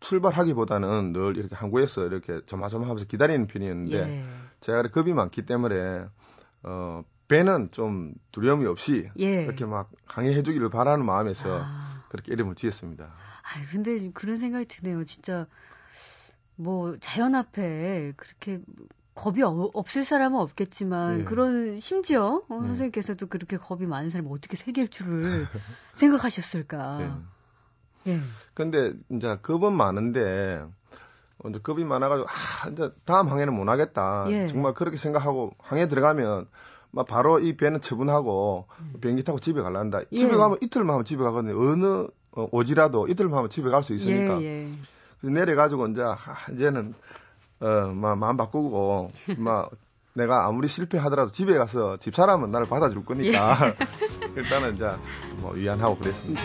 출발하기보다는 0.00 1.12
늘 1.12 1.36
이렇게 1.36 1.54
항구에서 1.54 2.06
이렇게 2.06 2.40
조마조마하면서 2.46 3.06
기다리는 3.06 3.46
편이었는데 3.46 3.96
예. 3.96 4.24
제가 4.60 4.82
겁이 4.82 5.12
많기 5.12 5.42
때문에 5.42 6.04
어 6.62 7.02
배는 7.28 7.70
좀 7.72 8.14
두려움이 8.32 8.66
없이 8.66 9.08
예. 9.18 9.44
이렇게 9.44 9.64
막 9.64 9.90
항해해주기를 10.06 10.70
바라는 10.70 11.04
마음에서 11.04 11.60
아. 11.62 12.04
그렇게 12.08 12.32
이름을 12.32 12.54
지었습니다. 12.54 13.04
아 13.04 13.70
근데 13.70 14.10
그런 14.12 14.36
생각이 14.36 14.66
드네요. 14.66 15.04
진짜 15.04 15.46
뭐 16.56 16.96
자연 16.98 17.34
앞에 17.34 18.12
그렇게 18.16 18.60
겁이 19.14 19.42
어, 19.42 19.70
없을 19.72 20.04
사람은 20.04 20.38
없겠지만 20.38 21.20
예. 21.20 21.24
그런 21.24 21.80
심지어 21.80 22.42
어, 22.48 22.60
예. 22.62 22.66
선생님께서도 22.66 23.26
그렇게 23.26 23.56
겁이 23.56 23.86
많은 23.86 24.10
사람을 24.10 24.30
어떻게 24.32 24.56
새길 24.56 24.88
줄을 24.88 25.48
생각하셨을까. 25.94 27.22
예. 28.06 28.12
예. 28.14 28.20
근데 28.54 28.92
이제 29.10 29.36
겁은 29.42 29.72
많은데 29.72 30.62
이제 31.48 31.58
겁이 31.62 31.84
많아가지고 31.84 32.26
아 32.28 32.68
이제 32.70 32.90
다음 33.04 33.28
항해는 33.28 33.54
못 33.54 33.68
하겠다. 33.68 34.26
예. 34.28 34.46
정말 34.46 34.74
그렇게 34.74 34.96
생각하고 34.96 35.52
항해 35.58 35.88
들어가면 35.88 36.46
막 36.90 37.06
바로 37.06 37.38
이 37.38 37.56
배는 37.56 37.80
처분하고 37.82 38.66
음. 38.80 38.94
비행기 39.00 39.22
타고 39.24 39.38
집에 39.38 39.60
갈란다. 39.60 40.00
예. 40.12 40.16
집에 40.16 40.34
가면 40.36 40.58
이틀만 40.62 40.94
하면 40.94 41.04
집에 41.04 41.22
가거든요. 41.22 41.58
어느 41.60 42.06
어, 42.32 42.48
오지라도 42.52 43.06
이틀만 43.08 43.36
하면 43.36 43.50
집에 43.50 43.70
갈 43.70 43.82
수 43.82 43.94
있으니까. 43.94 44.40
예, 44.42 44.64
예. 45.24 45.28
내려가지고 45.28 45.88
이제 45.88 46.02
아, 46.02 46.16
이제는 46.52 46.94
어막 47.60 48.18
마음 48.18 48.36
바꾸고 48.36 49.10
막 49.38 49.70
내가 50.14 50.46
아무리 50.46 50.68
실패하더라도 50.68 51.30
집에 51.30 51.56
가서 51.58 51.96
집 51.98 52.14
사람은 52.14 52.50
나를 52.50 52.66
받아줄 52.66 53.04
거니까 53.04 53.58
예. 53.66 53.76
일단은 54.36 54.74
이제 54.74 54.88
뭐 55.40 55.52
위안하고 55.52 55.96
그랬습니다. 55.98 56.40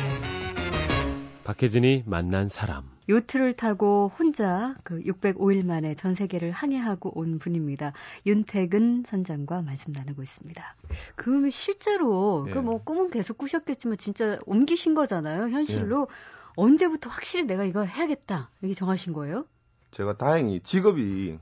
예. 1.51 1.53
박혜진이 1.53 2.03
만난 2.05 2.47
사람. 2.47 2.83
요트를 3.09 3.53
타고 3.53 4.11
혼자 4.17 4.75
그 4.83 5.01
605일 5.01 5.65
만에 5.65 5.95
전 5.95 6.13
세계를 6.13 6.51
항해하고 6.51 7.11
온 7.19 7.39
분입니다. 7.39 7.93
윤택은 8.25 9.03
선장과 9.07 9.61
말씀 9.61 9.91
나누고 9.91 10.23
있습니다. 10.23 10.75
그 11.15 11.49
실제로 11.49 12.45
예. 12.47 12.53
그뭐 12.53 12.83
꿈은 12.83 13.09
계속 13.09 13.37
꾸셨겠지만 13.37 13.97
진짜 13.97 14.39
옮기신 14.45 14.93
거잖아요. 14.93 15.49
현실로 15.49 16.07
예. 16.09 16.15
언제부터 16.55 17.09
확실히 17.09 17.45
내가 17.45 17.65
이거 17.65 17.83
해야겠다 17.83 18.49
이렇게 18.61 18.73
정하신 18.73 19.13
거예요? 19.13 19.45
제가 19.91 20.17
다행히 20.17 20.61
직업이 20.61 21.37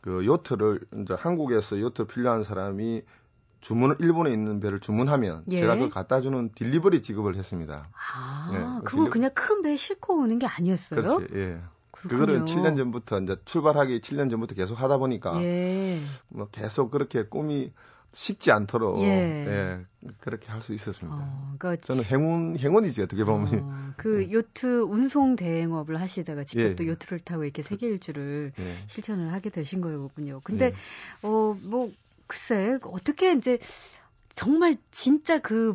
그 0.00 0.24
요트를 0.24 0.80
이제 1.02 1.14
한국에서 1.14 1.78
요트 1.78 2.06
필요한 2.06 2.44
사람이 2.44 3.02
주문을 3.60 3.96
일본에 4.00 4.32
있는 4.32 4.60
배를 4.60 4.80
주문하면 4.80 5.44
예. 5.48 5.60
제가 5.60 5.74
그걸 5.74 5.90
갖다 5.90 6.20
주는 6.20 6.50
딜리버리 6.54 7.02
직업을 7.02 7.36
했습니다. 7.36 7.88
아, 7.92 8.50
예, 8.52 8.84
그거 8.84 9.02
딜리... 9.02 9.10
그냥 9.10 9.30
큰 9.34 9.62
배 9.62 9.76
싣고 9.76 10.20
오는 10.22 10.38
게 10.38 10.46
아니었어요? 10.46 11.00
그렇지. 11.00 11.26
예. 11.34 11.60
그거를 11.92 12.44
7년 12.46 12.78
전부터 12.78 13.20
이제 13.20 13.36
출발하기 13.44 14.00
7년 14.00 14.30
전부터 14.30 14.54
계속 14.54 14.80
하다 14.80 14.96
보니까 14.96 15.42
예. 15.42 16.00
뭐 16.28 16.48
계속 16.50 16.90
그렇게 16.90 17.24
꿈이 17.24 17.72
쉽지 18.12 18.50
않도록 18.50 18.98
예, 19.02 19.06
예 19.06 20.10
그렇게 20.18 20.50
할 20.50 20.62
수 20.62 20.72
있었습니다. 20.72 21.18
어, 21.20 21.54
그러니까 21.58 21.84
저는 21.86 22.04
행운 22.04 22.58
행운이지 22.58 23.02
어떻게 23.02 23.22
보면. 23.24 23.60
어, 23.62 23.92
그 23.98 24.26
예. 24.26 24.32
요트 24.32 24.80
운송 24.82 25.36
대행업을 25.36 26.00
하시다가 26.00 26.44
직접 26.44 26.70
예. 26.70 26.74
또 26.74 26.86
요트를 26.86 27.20
타고 27.20 27.44
이렇게 27.44 27.62
세계 27.62 27.86
일주를 27.88 28.52
예. 28.58 28.74
실천을 28.86 29.32
하게 29.32 29.50
되신 29.50 29.80
거군요. 29.82 30.40
근데 30.42 30.66
예. 30.66 30.72
어뭐 31.22 31.92
글쎄, 32.30 32.78
어떻게 32.82 33.32
이제 33.32 33.58
정말 34.28 34.76
진짜 34.92 35.40
그 35.40 35.74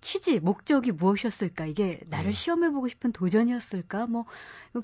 취지, 0.00 0.38
목적이 0.38 0.92
무엇이었을까? 0.92 1.66
이게 1.66 2.00
나를 2.08 2.30
음. 2.30 2.32
시험해보고 2.32 2.86
싶은 2.86 3.10
도전이었을까? 3.10 4.06
뭐, 4.06 4.24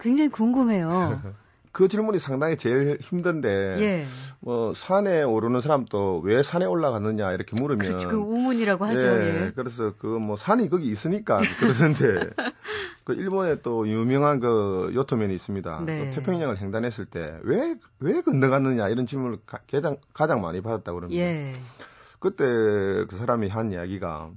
굉장히 0.01 0.29
궁금해요. 0.29 1.23
그 1.73 1.89
질문이 1.89 2.19
상당히 2.19 2.57
제일 2.57 2.99
힘든데, 3.01 3.49
예. 3.81 4.05
뭐, 4.41 4.73
산에 4.75 5.23
오르는 5.23 5.61
사람도 5.61 6.21
왜 6.25 6.43
산에 6.43 6.65
올라갔느냐, 6.65 7.33
이렇게 7.33 7.55
물으면. 7.61 7.87
그렇죠. 7.87 8.09
그 8.09 8.17
우문이라고 8.17 8.85
하죠. 8.87 9.01
예. 9.01 9.47
예. 9.47 9.53
그래서 9.55 9.93
그 9.99 10.07
뭐, 10.07 10.37
산이 10.37 10.69
거기 10.71 10.87
있으니까 10.87 11.41
그러는데, 11.61 12.31
그 13.05 13.15
일본에 13.15 13.61
또 13.63 13.89
유명한 13.89 14.39
그 14.41 14.91
요트맨이 14.95 15.35
있습니다. 15.35 15.83
네. 15.87 16.11
태평양을 16.11 16.61
횡단했을 16.61 17.07
때 17.07 17.39
왜 17.45 17.75
왜 18.01 18.21
건너갔느냐 18.21 18.89
이런 18.89 19.07
질문을 19.07 19.39
가, 19.47 19.59
가장 19.71 19.97
가장 20.13 20.41
많이 20.41 20.61
받았다고 20.61 20.97
그럽니다. 20.99 21.21
예. 21.21 21.55
그때 22.19 22.45
그 22.45 23.17
사람이 23.17 23.49
한 23.49 23.73
이야기가 23.73 24.31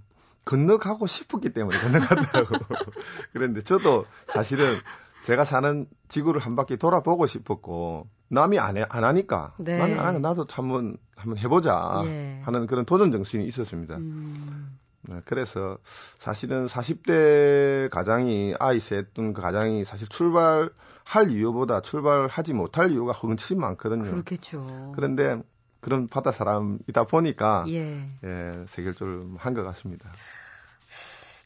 건너가고 0.46 1.06
싶었기 1.08 1.50
때문에 1.50 1.78
건너갔다고. 1.80 2.56
그런데 3.34 3.62
저도 3.62 4.06
사실은 4.28 4.78
제가 5.24 5.46
사는 5.46 5.86
지구를 6.08 6.42
한 6.42 6.56
바퀴 6.56 6.78
돌아보고 6.78 7.28
싶었고 7.28 8.08
남이 8.30 8.60
안, 8.60 8.78
해, 8.78 8.86
안 8.90 9.04
하니까 9.04 9.54
네. 9.58 9.78
남이 9.78 9.94
안 9.94 10.06
하니까 10.08 10.20
나도 10.30 10.48
한번 10.50 10.98
한번 11.16 11.38
해보자 11.38 12.02
예. 12.06 12.42
하는 12.44 12.66
그런 12.66 12.86
도전 12.86 13.12
정신이 13.12 13.46
있었습니다. 13.46 13.98
음. 13.98 14.80
네, 15.04 15.22
그래서 15.26 15.78
사실은 16.20 16.68
40대 16.68 17.90
가장이 17.90 18.56
아이 18.60 18.80
셋둔 18.80 19.34
그 19.34 19.42
가장이 19.42 19.84
사실 19.84 20.08
출발할 20.08 21.30
이유보다 21.30 21.82
출발하지 21.82 22.54
못할 22.54 22.92
이유가 22.92 23.12
훨씬 23.12 23.60
많거든요. 23.60 24.10
그렇겠죠. 24.10 24.94
그런데 24.96 25.42
그런 25.80 26.08
바다 26.08 26.32
사람이다 26.32 27.06
보니까 27.06 27.64
예, 27.68 28.10
예 28.24 28.66
세결조를 28.68 29.26
한 29.38 29.54
것 29.54 29.64
같습니다. 29.64 30.12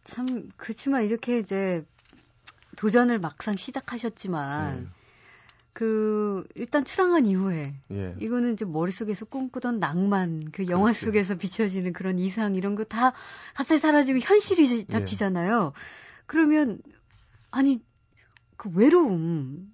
참 0.03 0.49
그렇지만 0.57 1.03
이렇게 1.05 1.39
이제 1.39 1.83
도전을 2.75 3.19
막상 3.19 3.55
시작하셨지만 3.57 4.81
네. 4.83 4.87
그 5.73 6.47
일단 6.55 6.85
출항한 6.85 7.25
이후에 7.25 7.75
예. 7.91 8.15
이거는 8.19 8.53
이제 8.53 8.63
머릿속에서 8.63 9.25
꿈꾸던 9.25 9.79
낭만 9.79 10.51
그 10.53 10.67
영화 10.67 10.85
그렇지. 10.85 11.05
속에서 11.05 11.35
비춰지는 11.35 11.91
그런 11.91 12.17
이상 12.19 12.55
이런 12.55 12.75
거 12.75 12.85
다 12.85 13.13
갑자기 13.53 13.79
사라지고 13.79 14.19
현실이 14.19 14.85
닥치잖아요. 14.85 15.73
예. 15.75 15.79
그러면 16.27 16.81
아니 17.51 17.81
그 18.57 18.69
외로움 18.73 19.73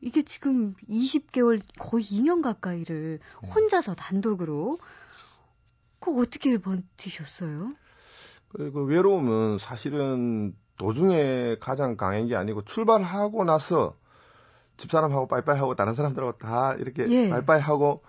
이게 0.00 0.22
지금 0.22 0.74
20개월 0.88 1.60
거의 1.78 2.04
2년 2.04 2.42
가까이를 2.42 3.18
네. 3.42 3.50
혼자서 3.50 3.94
단독으로 3.94 4.78
그거 5.98 6.20
어떻게 6.22 6.58
버티셨어요? 6.58 7.74
그, 8.48 8.70
그 8.72 8.84
외로움은 8.84 9.58
사실은 9.58 10.54
도중에 10.80 11.56
가장 11.60 11.98
강한 11.98 12.26
게 12.26 12.34
아니고 12.36 12.62
출발하고 12.62 13.44
나서 13.44 13.96
집사람하고 14.78 15.28
빠이빠이 15.28 15.58
하고 15.58 15.74
다른 15.74 15.92
사람들하고 15.92 16.38
다 16.38 16.72
이렇게 16.72 17.06
예. 17.10 17.28
빠이빠이 17.28 17.60
하고 17.60 18.02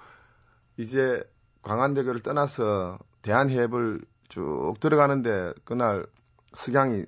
이제 0.77 1.21
광안대교를 1.63 2.21
떠나서 2.21 2.97
대한해협을 3.23 4.01
쭉 4.29 4.75
들어가는데 4.79 5.51
그날 5.65 6.05
석양이 6.55 7.03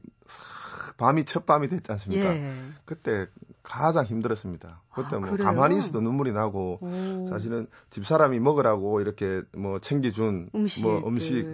밤이 0.98 1.24
첫 1.24 1.46
밤이 1.46 1.70
됐지 1.70 1.90
않습니까? 1.94 2.36
예. 2.36 2.56
그때 2.84 3.28
가장 3.64 4.04
힘들었습니다. 4.04 4.82
그때 4.94 5.16
아, 5.16 5.20
뭐 5.20 5.30
그래요? 5.30 5.48
가만히 5.48 5.78
있어도 5.78 6.02
눈물이 6.02 6.34
나고 6.34 6.80
오. 6.82 7.28
사실은 7.30 7.68
집사람이 7.90 8.38
먹으라고 8.40 9.00
이렇게 9.00 9.44
뭐 9.56 9.80
챙겨준 9.80 10.50
음식, 10.54 10.82
뭐 10.82 11.08
음식 11.08 11.48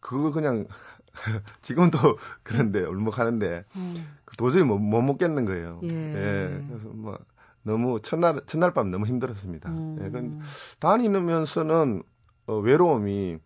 그거 0.00 0.32
그냥 0.32 0.66
지금도 1.62 1.98
그런데 2.42 2.80
울먹하는데 2.80 3.64
음. 3.76 4.16
도저히 4.38 4.62
못, 4.62 4.78
못 4.78 5.02
먹겠는 5.02 5.44
거예요. 5.44 5.80
예. 5.84 5.88
예. 5.88 6.64
그래서 6.68 6.88
뭐 6.88 7.18
너무 7.62 8.00
첫날 8.00 8.40
첫날 8.46 8.72
밤 8.72 8.90
너무 8.90 9.06
힘들었습니다. 9.06 9.68
음. 9.70 9.98
예. 10.02 10.10
그 10.10 10.38
다니면서는 10.78 12.02
어, 12.46 12.56
외로움이 12.58 13.38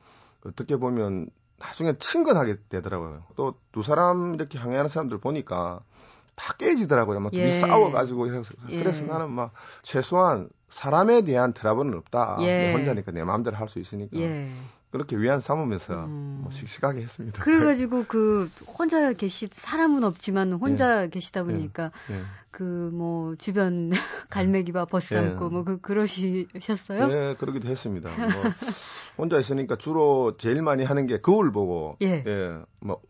어떻게 0.46 0.76
보면 0.76 1.28
나중에 1.58 1.94
친근하게 1.98 2.56
되더라고요. 2.68 3.24
또 3.36 3.54
두 3.72 3.82
사람 3.82 4.34
이렇게 4.34 4.58
항해하는 4.58 4.88
사람들 4.88 5.18
보니까 5.18 5.80
다 6.36 6.54
깨지더라고요. 6.58 7.20
막 7.20 7.32
둘이 7.32 7.44
예. 7.44 7.52
싸워가지고 7.60 8.26
이래서 8.26 8.54
예. 8.68 8.78
그래서 8.78 9.04
나는 9.04 9.32
막 9.32 9.52
최소한 9.82 10.48
사람에 10.68 11.22
대한 11.22 11.52
트러블은 11.52 11.94
없다. 11.94 12.36
예. 12.40 12.72
혼자니까 12.72 13.12
내 13.12 13.24
마음대로 13.24 13.56
할 13.56 13.68
수 13.68 13.78
있으니까. 13.80 14.16
예. 14.18 14.50
그렇게 14.94 15.16
위안 15.16 15.40
삼으면서 15.40 16.04
음. 16.04 16.38
뭐 16.42 16.52
씩씩하게 16.52 17.00
했습니다. 17.00 17.42
그래가지고 17.42 18.04
그 18.06 18.48
혼자 18.78 19.12
계시 19.12 19.48
사람은 19.50 20.04
없지만 20.04 20.52
혼자 20.52 21.02
예. 21.02 21.08
계시다 21.08 21.42
보니까 21.42 21.90
예. 22.10 22.14
예. 22.14 22.20
그뭐 22.52 23.34
주변 23.34 23.90
갈매기와 24.30 24.84
벗삼고 24.84 25.46
예. 25.46 25.48
뭐그 25.48 25.80
그러셨어요? 25.80 27.08
네, 27.08 27.34
그러기도 27.34 27.68
했습니다. 27.68 28.08
뭐 28.08 28.44
혼자 29.18 29.40
있으니까 29.40 29.74
주로 29.74 30.36
제일 30.36 30.62
많이 30.62 30.84
하는 30.84 31.08
게 31.08 31.20
거울 31.20 31.50
보고 31.50 31.96
예, 32.00 32.22
뭐 32.78 33.00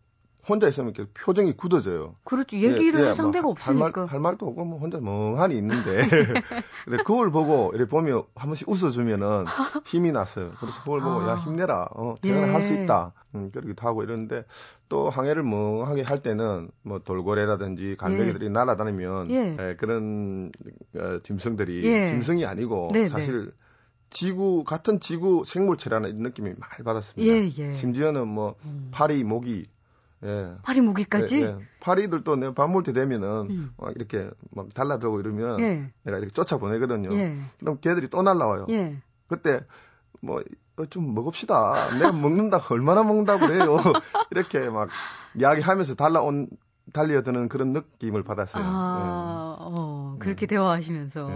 혼자 0.49 0.69
있으면 0.69 0.93
이렇게 0.95 1.11
표정이 1.15 1.57
굳어져요. 1.57 2.17
그렇죠. 2.25 2.57
얘기를 2.57 3.01
예, 3.01 3.03
예, 3.03 3.07
할 3.07 3.15
상대가 3.15 3.45
뭐 3.45 3.53
없으니까. 3.53 3.85
할, 3.85 3.93
말, 3.93 4.07
할 4.07 4.21
말도 4.21 4.47
없고 4.47 4.65
뭐 4.65 4.79
혼자 4.79 4.99
멍하니 5.01 5.57
있는데. 5.57 6.03
근데 6.85 7.03
그걸 7.03 7.31
보고 7.31 7.71
이렇게 7.75 7.89
보면 7.89 8.25
한 8.35 8.49
번씩 8.49 8.69
웃어주면은 8.69 9.47
힘이 9.87 10.13
났어요. 10.13 10.53
그래서 10.61 10.81
그걸 10.81 11.01
보고 11.01 11.21
아. 11.21 11.31
야 11.31 11.35
힘내라. 11.37 11.89
어, 11.95 12.15
대단히 12.21 12.49
예. 12.49 12.53
할수 12.53 12.73
있다. 12.75 13.13
음, 13.35 13.51
그러기도 13.51 13.87
하고 13.87 14.03
이러는데 14.03 14.45
또 14.89 15.11
항해를 15.11 15.43
멍하게 15.43 16.03
할 16.03 16.23
때는 16.23 16.71
뭐 16.83 17.01
돌고래라든지 17.01 17.97
갈매기들이 17.99 18.47
예. 18.47 18.49
날아다니면 18.51 19.31
예. 19.31 19.57
예, 19.59 19.77
그런 19.77 20.53
어, 20.97 21.19
짐승들이 21.23 21.85
예. 21.85 22.07
짐승이 22.09 22.47
아니고 22.47 22.91
네, 22.93 23.03
네. 23.03 23.09
사실 23.09 23.47
네. 23.47 23.51
지구 24.11 24.63
같은 24.63 25.01
지구 25.01 25.43
생물체라는 25.45 26.17
느낌이 26.19 26.51
많이 26.57 26.85
받았습니다. 26.85 27.35
예, 27.35 27.51
예. 27.59 27.73
심지어는 27.75 28.29
뭐 28.29 28.55
음. 28.65 28.89
파리, 28.93 29.25
모기 29.25 29.67
예. 30.25 30.55
파리 30.63 30.81
모기까지? 30.81 31.37
예, 31.37 31.43
예. 31.43 31.57
파리들도 31.81 32.37
내가 32.37 32.55
밥 32.55 32.69
먹을 32.69 32.83
때 32.83 32.93
되면은 32.93 33.51
음. 33.51 33.75
막 33.77 33.93
이렇게 33.95 34.31
막 34.51 34.73
달라들고 34.73 35.21
이러면 35.21 35.61
예. 35.61 35.91
내가 36.03 36.19
이렇게 36.19 36.33
쫓아 36.33 36.57
보내거든요. 36.57 37.15
예. 37.15 37.37
그럼 37.61 37.79
걔들이 37.81 38.09
또 38.09 38.23
날라와요. 38.23 38.67
예. 38.71 38.97
그때 39.29 39.61
뭐좀 40.21 41.11
어, 41.11 41.13
먹읍시다. 41.13 41.99
내가 41.99 42.13
먹는다 42.13 42.61
얼마나 42.71 43.03
먹는다고 43.03 43.47
그래요. 43.47 43.77
이렇게 44.31 44.69
막 44.71 44.89
이야기하면서 45.35 45.95
달라온 45.95 46.49
달려드는 46.93 47.49
그런 47.49 47.73
느낌을 47.73 48.23
받았어요. 48.23 48.63
아, 48.65 49.59
예. 49.61 49.67
어, 49.67 50.17
그렇게 50.19 50.47
음. 50.47 50.49
대화하시면서. 50.49 51.31
예. 51.31 51.35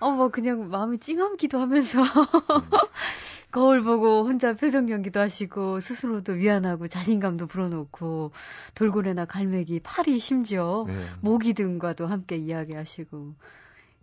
어, 0.00 0.10
뭐 0.10 0.28
그냥 0.28 0.68
마음이 0.68 0.98
찡함기도 0.98 1.58
하면서. 1.58 2.00
음. 3.48 3.52
거울 3.52 3.82
보고 3.82 4.24
혼자 4.24 4.54
표정 4.54 4.90
연기도 4.90 5.20
하시고 5.20 5.80
스스로도 5.80 6.34
위안하고 6.34 6.88
자신감도 6.88 7.46
불어넣고 7.46 8.32
돌고래나 8.74 9.24
갈매기, 9.24 9.80
파리 9.82 10.18
심지어 10.18 10.84
네. 10.86 10.94
모기 11.20 11.54
등과도 11.54 12.06
함께 12.06 12.36
이야기하시고 12.36 13.34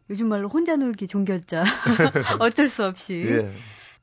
요즘 0.10 0.30
말로 0.30 0.48
혼자 0.48 0.76
놀기 0.76 1.08
종결자 1.08 1.64
어쩔 2.40 2.70
수 2.70 2.84
없이 2.84 3.26
예. 3.28 3.52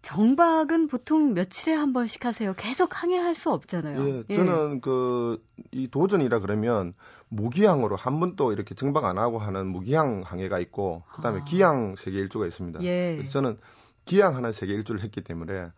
정박은 0.02 0.88
보통 0.88 1.32
며칠에 1.32 1.74
한 1.74 1.92
번씩 1.92 2.24
하세요. 2.24 2.54
계속 2.56 3.02
항해할 3.02 3.36
수 3.36 3.50
없잖아요. 3.50 4.08
예, 4.08 4.24
예. 4.28 4.36
저는 4.36 4.80
그이 4.80 5.88
도전이라 5.92 6.40
그러면 6.40 6.92
무기항으로 7.28 7.94
한 7.94 8.18
번도 8.18 8.52
이렇게 8.52 8.74
정박 8.74 9.04
안 9.04 9.16
하고 9.16 9.38
하는 9.38 9.68
무기항 9.68 10.22
항해가 10.26 10.58
있고 10.58 11.04
그다음에 11.14 11.40
아. 11.40 11.44
기항 11.44 11.94
세계 11.96 12.18
일주가 12.18 12.46
있습니다. 12.46 12.82
예. 12.82 13.14
그래서 13.16 13.30
저는 13.30 13.58
기양 14.04 14.36
하나 14.36 14.52
세계 14.52 14.74
일주를 14.74 15.02
했기 15.02 15.22
때문에 15.22 15.70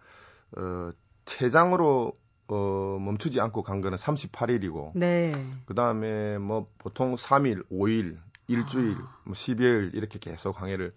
어 0.56 0.90
최장으로 1.24 2.12
어 2.48 2.98
멈추지 3.00 3.40
않고 3.40 3.62
간 3.62 3.80
거는 3.80 3.96
38일이고 3.96 4.92
네. 4.94 5.32
그다음에 5.66 6.38
뭐 6.38 6.70
보통 6.78 7.14
3일, 7.14 7.68
5일, 7.70 8.18
일주일, 8.48 8.96
아. 8.96 9.18
뭐 9.24 9.34
10일 9.34 9.94
이렇게 9.94 10.18
계속 10.18 10.60
항해를 10.60 10.92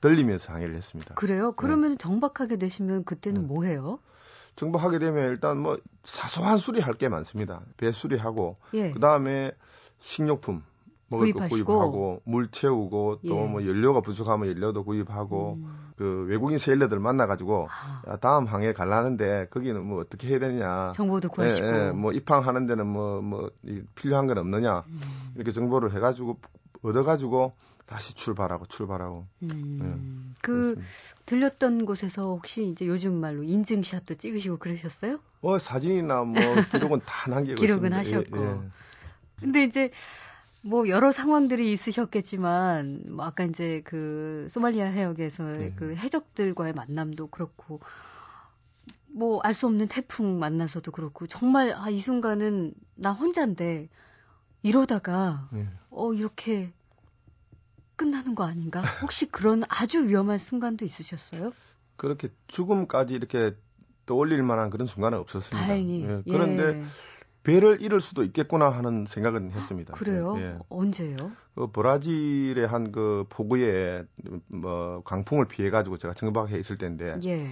들리면서 0.00 0.52
항해를 0.52 0.76
했습니다. 0.76 1.14
그래요? 1.14 1.52
그러면 1.52 1.92
네. 1.92 1.96
정박하게 1.96 2.58
되시면 2.58 3.04
그때는 3.04 3.42
네. 3.42 3.46
뭐 3.46 3.64
해요? 3.64 3.98
정박하게 4.56 4.98
되면 4.98 5.30
일단 5.30 5.58
뭐 5.58 5.78
사소한 6.04 6.58
수리할 6.58 6.94
게 6.94 7.08
많습니다. 7.08 7.62
배 7.76 7.90
수리하고 7.90 8.58
예. 8.74 8.92
그다음에 8.92 9.52
식료품 9.98 10.62
먹을 11.08 11.32
구입하시고. 11.32 11.64
거 11.64 11.78
구입하고 11.78 12.22
물 12.24 12.48
채우고 12.50 13.20
또뭐 13.26 13.62
예. 13.62 13.68
연료가 13.68 14.00
부족하면 14.00 14.48
연료도 14.48 14.84
구입하고 14.84 15.54
음. 15.56 15.84
그 15.96 16.26
외국인 16.28 16.58
세일러들 16.58 16.98
만나가지고 16.98 17.68
아. 17.70 18.16
다음 18.16 18.46
항해 18.46 18.72
갈라는데 18.72 19.48
거기는 19.50 19.84
뭐 19.84 20.00
어떻게 20.00 20.28
해야 20.28 20.38
되냐 20.40 20.90
정보도 20.92 21.28
구하시고 21.28 21.66
예, 21.66 21.86
예, 21.86 21.90
뭐 21.92 22.12
입항하는 22.12 22.66
데는 22.66 22.86
뭐뭐 22.86 23.22
뭐 23.22 23.50
필요한 23.94 24.26
건 24.26 24.38
없느냐 24.38 24.84
음. 24.86 25.00
이렇게 25.36 25.52
정보를 25.52 25.94
해가지고 25.94 26.38
얻어가지고 26.82 27.52
다시 27.86 28.14
출발하고 28.14 28.66
출발하고 28.66 29.26
음. 29.42 29.78
예, 29.82 30.34
그 30.42 30.52
그렇습니다. 30.52 30.82
들렸던 31.26 31.84
곳에서 31.86 32.28
혹시 32.28 32.66
이제 32.66 32.86
요즘 32.86 33.14
말로 33.20 33.42
인증샷도 33.44 34.14
찍으시고 34.14 34.56
그러셨어요? 34.56 35.18
어 35.42 35.58
사진이나 35.58 36.22
뭐 36.22 36.34
기록은 36.72 37.00
다 37.06 37.30
남기고 37.30 37.60
기록은 37.60 37.92
있습니다. 37.92 37.98
하셨고 37.98 38.44
예, 38.44 38.48
예. 38.48 38.70
근데 39.40 39.64
이제 39.64 39.90
뭐 40.64 40.88
여러 40.88 41.12
상황들이 41.12 41.72
있으셨겠지만 41.72 43.04
뭐 43.10 43.26
아까 43.26 43.44
이제 43.44 43.82
그 43.84 44.46
소말리아 44.48 44.86
해역에서의 44.86 45.58
네. 45.60 45.72
그 45.76 45.94
해적들과의 45.94 46.72
만남도 46.72 47.26
그렇고 47.28 47.80
뭐 49.08 49.40
알 49.44 49.54
수 49.54 49.66
없는 49.66 49.88
태풍 49.88 50.38
만나서도 50.38 50.90
그렇고 50.90 51.26
정말 51.26 51.72
아 51.74 51.90
이 51.90 52.00
순간은 52.00 52.74
나 52.96 53.12
혼자인데 53.12 53.88
이러다가 54.62 55.48
네. 55.52 55.68
어 55.90 56.12
이렇게 56.14 56.72
끝나는 57.96 58.34
거 58.34 58.44
아닌가? 58.44 58.80
혹시 59.02 59.26
그런 59.26 59.62
아주 59.68 60.08
위험한 60.08 60.38
순간도 60.38 60.84
있으셨어요? 60.84 61.52
그렇게 61.96 62.28
죽음까지 62.48 63.14
이렇게 63.14 63.54
떠올릴 64.06 64.42
만한 64.42 64.70
그런 64.70 64.86
순간은 64.86 65.18
없었습니다. 65.18 65.66
다행히. 65.66 66.02
예. 66.02 66.22
그런데 66.24 66.80
예. 66.80 66.84
배를 67.44 67.80
잃을 67.82 68.00
수도 68.00 68.24
있겠구나 68.24 68.70
하는 68.70 69.04
생각은 69.06 69.52
했습니다. 69.52 69.94
그래요? 69.94 70.34
예. 70.38 70.42
예. 70.42 70.58
언제요? 70.70 71.30
그 71.54 71.68
브라질의 71.68 72.66
한그 72.66 73.26
포구에 73.28 74.04
뭐 74.48 75.02
강풍을 75.04 75.46
피해 75.46 75.70
가지고 75.70 75.98
제가 75.98 76.14
정박해 76.14 76.58
있을 76.58 76.78
때인데 76.78 77.14
예. 77.24 77.46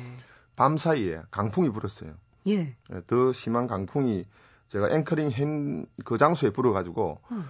밤 0.56 0.78
사이에 0.78 1.20
강풍이 1.30 1.70
불었어요. 1.70 2.14
예. 2.48 2.74
예. 2.92 3.02
더 3.06 3.32
심한 3.32 3.66
강풍이 3.66 4.24
제가 4.68 4.90
앵커링 4.90 5.30
한그 5.30 6.16
장소에 6.18 6.50
불어 6.50 6.72
가지고 6.72 7.20
음. 7.30 7.44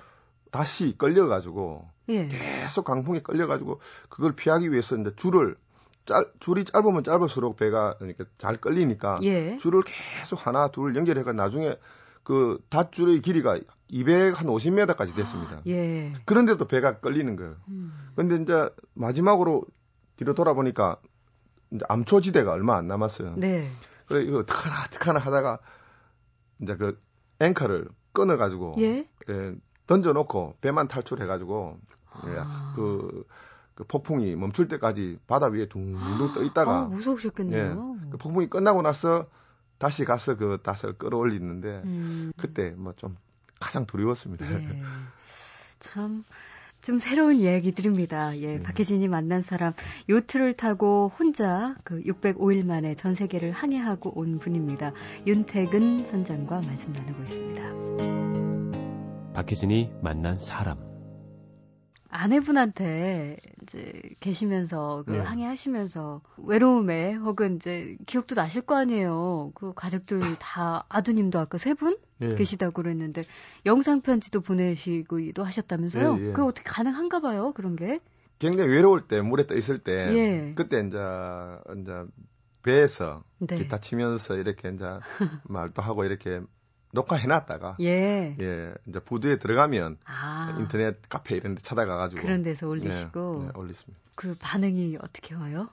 다시 0.50 0.96
끌려 0.98 1.28
가지고 1.28 1.88
예. 2.09 2.26
계속 2.26 2.85
강풍이 2.85 3.22
끌려 3.22 3.46
가지고 3.46 3.78
그걸 4.09 4.33
피하기 4.33 4.72
위해서 4.72 4.96
이제 4.96 5.12
줄을 5.14 5.57
짤, 6.05 6.26
줄이 6.40 6.64
짧으면 6.64 7.05
짧을수록 7.05 7.57
배가 7.57 7.96
이렇게 8.00 8.24
잘 8.38 8.57
끌리니까 8.57 9.20
예. 9.22 9.57
줄을 9.59 9.83
계속 9.85 10.44
하나 10.44 10.66
둘 10.66 10.96
연결해가 10.96 11.33
나중에 11.33 11.76
그 12.23 12.59
닷줄의 12.71 13.21
길이가 13.21 13.59
250m까지 13.91 15.15
됐습니다. 15.15 15.57
아, 15.57 15.63
예. 15.67 16.13
그런데도 16.25 16.67
배가 16.67 17.01
끌리는 17.01 17.37
거예요. 17.37 17.57
음. 17.69 17.93
근데 18.15 18.37
이제 18.37 18.69
마지막으로 18.95 19.65
뒤로 20.17 20.35
돌아보니까 20.35 20.99
이제 21.73 21.85
암초지대가 21.89 22.53
얼마 22.53 22.77
안 22.77 22.87
남았어요. 22.87 23.35
네. 23.37 23.69
그래 24.07 24.23
이거 24.23 24.39
어떡하나 24.39 24.77
어떡하나 24.87 25.19
하다가 25.19 25.59
이제 26.61 26.77
그 26.77 27.01
앵커를 27.41 27.89
끊어 28.13 28.37
가지고 28.37 28.75
예? 28.79 29.09
예 29.29 29.55
던져 29.87 30.13
놓고 30.13 30.57
배만 30.61 30.89
탈출해 30.89 31.27
가지고 31.27 31.79
예, 32.27 32.37
아. 32.39 32.73
그, 32.77 33.25
그 33.75 33.85
폭풍이 33.85 34.37
멈출 34.37 34.69
때까지 34.69 35.19
바다 35.27 35.47
위에 35.47 35.67
둥둥 35.67 36.35
떠 36.35 36.43
있다가 36.43 36.81
아, 36.81 36.85
무서우셨겠네요. 36.85 37.97
예, 38.05 38.11
그 38.11 38.19
폭풍이 38.19 38.49
끝나고 38.49 38.83
나서 38.83 39.25
다시 39.83 40.05
가서 40.05 40.37
그 40.37 40.59
닷을 40.62 40.92
끌어올리는데 40.97 41.83
음. 41.85 42.33
그때 42.37 42.71
뭐 42.71 42.92
좀 42.97 43.16
가장 43.59 43.85
두려웠습니다. 43.85 44.47
예. 44.53 44.83
참. 45.81 46.25
좀 46.83 46.99
새로운 46.99 47.37
이야기들입니다. 47.37 48.38
예, 48.38 48.57
네. 48.59 48.62
박혜진이 48.62 49.07
만난 49.07 49.42
사람 49.42 49.73
요트를 50.09 50.55
타고 50.55 51.12
혼자 51.16 51.77
그 51.85 52.01
605일 52.03 52.64
만에 52.64 52.97
전 52.97 53.14
세계를 53.14 53.53
항해하고 53.53 54.18
온 54.18 54.40
분입니다. 54.40 54.92
윤택은 55.27 55.99
선장과 55.99 56.61
말씀 56.66 56.92
나누고 56.92 57.23
있습니다. 57.23 57.62
박혜진이 59.35 59.92
만난 60.03 60.37
사람 60.37 60.91
아내분한테 62.12 63.38
이제 63.62 64.01
계시면서 64.20 65.03
그 65.07 65.12
네. 65.12 65.18
항해하시면서 65.18 66.20
외로움에 66.37 67.14
혹은 67.14 67.57
이제 67.57 67.96
기억도 68.07 68.35
나실 68.35 68.62
거 68.62 68.77
아니에요. 68.77 69.53
그 69.55 69.72
가족들 69.75 70.37
다 70.38 70.85
아드님도 70.90 71.38
아까 71.38 71.57
세분 71.57 71.96
네. 72.18 72.35
계시다고 72.35 72.83
그랬는데 72.83 73.25
영상 73.64 74.03
편지도 74.03 74.42
보내시고도 74.42 75.42
하셨다면서요? 75.42 76.16
네, 76.16 76.33
그 76.35 76.44
어떻게 76.44 76.64
가능한가 76.64 77.20
봐요, 77.20 77.53
그런 77.55 77.77
게? 77.77 77.98
굉장히 78.38 78.70
외로울 78.70 79.09
때 79.09 79.20
물에 79.20 79.46
떠 79.46 79.57
있을 79.57 79.79
때 79.79 79.92
예. 80.14 80.53
그때 80.55 80.81
이제 80.81 80.98
이제 81.81 81.92
배에서 82.62 83.25
네. 83.38 83.57
기타 83.57 83.79
치면서 83.79 84.37
이렇게 84.37 84.68
이제 84.68 84.85
말도 85.48 85.81
하고 85.81 86.05
이렇게 86.05 86.40
녹화해놨다가 86.92 87.76
예. 87.81 88.37
예 88.40 88.74
이제 88.87 88.98
부두에 89.00 89.38
들어가면 89.38 89.98
아. 90.05 90.57
인터넷 90.59 90.96
카페 91.09 91.37
이런 91.37 91.55
데 91.55 91.62
찾아가가지고 91.62 92.22
그런 92.22 92.42
데서 92.42 92.68
올리시고 92.68 93.38
네, 93.40 93.46
네, 93.46 93.52
올리습니다. 93.55 94.00
그 94.14 94.37
반응이 94.38 94.98
어떻게 95.02 95.35
와요? 95.35 95.68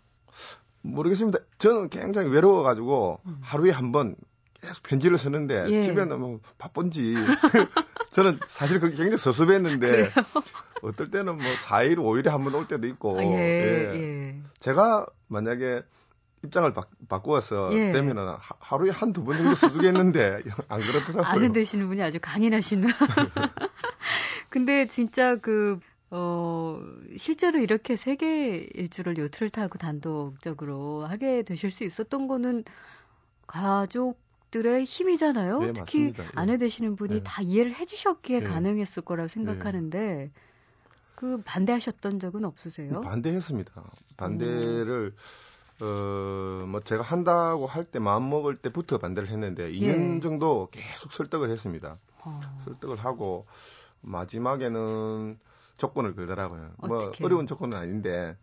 모르겠습니다. 0.81 1.39
저는 1.57 1.89
굉장히 1.89 2.29
외로워가지고 2.29 3.19
음. 3.25 3.37
하루에 3.41 3.71
한 3.71 3.91
번 3.91 4.15
계속 4.61 4.83
편지를 4.83 5.17
쓰는데 5.17 5.65
예. 5.69 5.81
집에 5.81 6.03
너무 6.05 6.39
바쁜지 6.57 7.15
저는 8.11 8.39
사실 8.45 8.79
그게 8.79 8.95
굉장히 8.97 9.17
섭섭했는데 9.17 10.11
어떨 10.81 11.09
때는 11.11 11.37
뭐 11.37 11.45
4일, 11.55 11.95
5일에 11.97 12.27
한 12.27 12.43
번 12.43 12.55
올 12.55 12.67
때도 12.67 12.87
있고 12.87 13.19
아, 13.19 13.23
예, 13.23 13.27
예. 13.37 13.95
예. 13.95 14.41
제가 14.59 15.05
만약에 15.27 15.81
입장을 16.43 16.71
바, 16.73 16.83
바꾸어서 17.09 17.69
예. 17.73 17.91
되면은 17.91 18.35
하루에 18.39 18.91
한 18.91 19.11
두 19.13 19.23
번 19.23 19.37
정도 19.37 19.55
써주겠는데 19.55 20.41
안 20.69 20.79
그렇더라고요. 20.79 21.23
아는 21.23 21.51
되시는 21.53 21.87
분이 21.87 22.01
아주 22.01 22.19
강인하시는. 22.21 22.87
근데 24.49 24.85
진짜 24.85 25.35
그 25.35 25.79
어, 26.11 26.81
실제로 27.17 27.59
이렇게 27.59 27.95
세계 27.95 28.67
일주를 28.73 29.17
요트를 29.17 29.49
타고 29.51 29.77
단독적으로 29.77 31.05
하게 31.05 31.43
되실 31.43 31.69
수 31.71 31.83
있었던 31.83 32.27
거는 32.27 32.63
가족들의 33.47 34.85
힘이잖아요. 34.85 35.59
네, 35.59 35.73
특히 35.73 35.99
맞습니다. 36.09 36.23
예. 36.23 36.29
아내 36.35 36.57
되시는 36.57 36.95
분이 36.95 37.15
네. 37.15 37.21
다 37.23 37.41
이해를 37.41 37.73
해주셨기에 37.75 38.39
네. 38.39 38.45
가능했을 38.45 39.03
거라고 39.03 39.27
생각하는데 39.27 40.31
그 41.15 41.41
반대하셨던 41.45 42.19
적은 42.19 42.45
없으세요? 42.45 43.01
반대했습니다. 43.01 43.83
반대를 44.17 45.13
음. 45.13 45.17
어, 45.81 46.65
뭐 46.67 46.81
제가 46.81 47.03
한다고 47.03 47.65
할 47.65 47.85
때 47.85 47.99
마음 47.99 48.29
먹을 48.29 48.55
때부터 48.55 48.97
반대를 48.97 49.29
했는데 49.29 49.71
2년 49.71 50.17
예. 50.17 50.19
정도 50.19 50.67
계속 50.71 51.11
설득을 51.11 51.49
했습니다. 51.49 51.97
어. 52.23 52.39
설득을 52.65 52.97
하고 52.97 53.45
마지막에는 54.01 55.39
조건을 55.77 56.15
걸더라고요. 56.15 56.71
뭐? 56.77 56.89
뭐 56.89 57.11
어려운 57.23 57.47
조건은 57.47 57.77
아닌데 57.77 58.35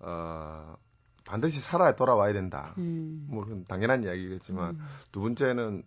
어 0.00 0.74
반드시 1.24 1.60
살아야 1.60 1.94
돌아와야 1.94 2.32
된다. 2.32 2.74
음. 2.78 3.26
뭐 3.28 3.44
그건 3.44 3.64
당연한 3.66 4.02
이야기겠지만 4.04 4.70
음. 4.76 4.80
두 5.12 5.20
번째는 5.20 5.84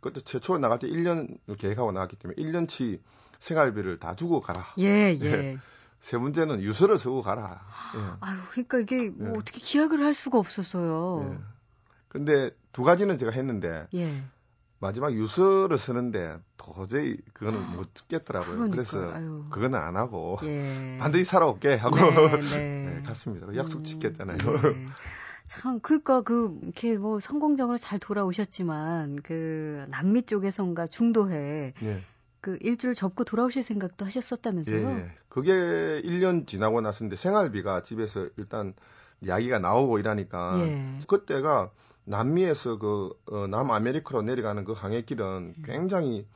그때 0.00 0.20
최초에 0.20 0.58
나갈 0.58 0.78
때 0.78 0.86
1년을 0.88 1.58
계획하고 1.58 1.92
나갔기 1.92 2.16
때문에 2.16 2.40
1년치 2.42 3.00
생활비를 3.40 3.98
다 3.98 4.14
주고 4.14 4.40
가라. 4.40 4.64
예, 4.78 5.16
예. 5.20 5.58
세 6.00 6.16
문제는 6.16 6.62
유서를 6.62 6.98
쓰고 6.98 7.22
가라. 7.22 7.60
예. 7.96 8.00
아유, 8.20 8.38
그러니까 8.50 8.78
이게 8.78 9.10
뭐 9.10 9.28
예. 9.28 9.32
어떻게 9.38 9.58
기약을 9.60 10.04
할 10.04 10.14
수가 10.14 10.38
없었어요. 10.38 11.28
예. 11.32 11.38
근데 12.08 12.50
두 12.72 12.84
가지는 12.84 13.18
제가 13.18 13.32
했는데 13.32 13.86
예. 13.94 14.22
마지막 14.80 15.12
유서를 15.12 15.76
쓰는데 15.76 16.38
도저히 16.56 17.18
그거는 17.32 17.76
못 17.76 17.92
듣겠더라고요. 17.94 18.54
그러니까, 18.54 18.76
그래서 18.76 19.12
아유. 19.12 19.44
그거는 19.50 19.78
안 19.78 19.96
하고 19.96 20.38
예. 20.44 20.98
반드시 21.00 21.24
살아올게 21.24 21.74
하고 21.74 21.96
네, 21.96 22.40
네. 22.40 22.84
네, 22.94 23.02
갔습니다. 23.04 23.54
약속 23.56 23.78
음, 23.80 23.84
지켰잖아요. 23.84 24.38
네. 24.38 24.86
참, 25.48 25.80
그니까, 25.80 26.20
그, 26.20 26.58
이렇게 26.62 26.98
뭐, 26.98 27.20
성공적으로 27.20 27.78
잘 27.78 27.98
돌아오셨지만, 27.98 29.22
그, 29.22 29.86
남미 29.88 30.24
쪽에선가 30.24 30.88
중도해, 30.88 31.72
예. 31.82 32.02
그 32.40 32.58
일주를 32.60 32.94
접고 32.94 33.24
돌아오실 33.24 33.62
생각도 33.62 34.04
하셨었다면서요? 34.04 34.88
예, 34.88 35.10
그게 35.28 35.52
1년 35.52 36.46
지나고 36.46 36.80
나서인데 36.80 37.16
생활비가 37.16 37.82
집에서 37.82 38.28
일단 38.36 38.74
이야기가 39.20 39.58
나오고 39.58 39.98
이러니까 39.98 40.54
예. 40.60 40.98
그때가 41.06 41.70
남미에서 42.04 42.78
그 42.78 43.10
어, 43.30 43.46
남아메리카로 43.46 44.22
내려가는 44.22 44.64
그 44.64 44.72
항해길은 44.72 45.54
음. 45.58 45.62
굉장히 45.64 46.26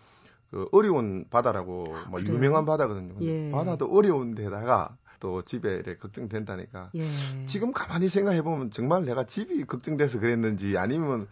그 0.51 0.69
어려운 0.73 1.25
바다라고 1.31 1.85
아, 1.97 2.09
뭐 2.11 2.21
유명한 2.21 2.67
바다거든요. 2.67 3.15
예. 3.23 3.51
바다도 3.51 3.87
어려운 3.87 4.35
데다가 4.35 4.97
또 5.19 5.43
집에 5.43 5.71
이렇게 5.71 5.97
걱정된다니까. 5.97 6.91
예. 6.95 7.05
지금 7.47 7.73
가만히 7.73 8.09
생각해 8.09 8.43
보면 8.43 8.71
정말 8.71 9.05
내가 9.05 9.25
집이 9.25 9.65
걱정돼서 9.65 10.21
그랬는지 10.21 10.77
아니면 10.77 11.27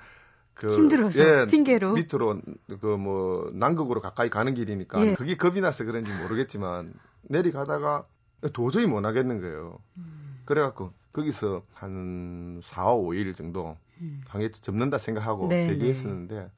그, 0.60 0.74
힘들어서 0.76 1.24
예, 1.42 1.46
핑계로 1.46 1.92
밑으로 1.94 2.38
그 2.80 2.96
뭐 2.96 3.50
남극으로 3.54 4.00
가까이 4.00 4.28
가는 4.28 4.52
길이니까 4.54 5.06
예. 5.06 5.14
그게 5.14 5.36
겁이 5.36 5.60
나서 5.60 5.84
그런지 5.84 6.12
모르겠지만 6.12 6.92
내리가다가 7.22 8.04
도저히 8.52 8.86
못 8.86 9.04
하겠는 9.04 9.40
거예요. 9.40 9.78
음. 9.96 10.40
그래갖고 10.44 10.92
거기서 11.12 11.62
한 11.74 12.60
4, 12.62 12.86
5일 12.94 13.34
정도 13.34 13.76
음. 14.00 14.22
항해 14.28 14.50
접는다 14.50 14.98
생각하고 14.98 15.48
네, 15.48 15.68
대기했었는데 15.68 16.34
네. 16.34 16.48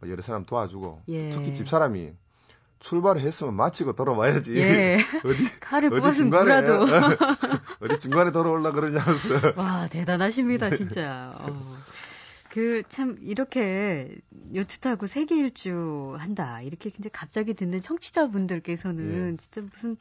뭐 0.00 0.10
여러 0.10 0.22
사람 0.22 0.44
도와주고 0.44 1.02
예. 1.08 1.30
특히 1.30 1.54
집 1.54 1.68
사람이 1.68 2.12
출발을 2.80 3.20
했으면 3.22 3.54
마치고 3.54 3.92
돌아와야지. 3.92 4.56
예. 4.56 4.98
어디 5.24 5.60
칼을 5.60 5.92
어디 5.92 6.16
중간에 6.16 6.62
도 6.62 6.86
어디 7.82 7.98
중간에 7.98 8.30
돌아올라 8.30 8.70
그러냐면서. 8.72 9.28
와 9.56 9.88
대단하십니다 9.88 10.70
진짜. 10.70 11.34
어. 11.40 11.76
그 12.50 12.82
참 12.88 13.16
이렇게 13.20 14.18
요트 14.54 14.78
타고 14.78 15.06
세계 15.06 15.36
일주 15.36 16.14
한다 16.18 16.62
이렇게 16.62 16.90
이제 16.98 17.08
갑자기 17.12 17.54
듣는 17.54 17.80
청취자분들께서는 17.80 19.32
예. 19.32 19.36
진짜 19.36 19.60
무슨 19.60 19.96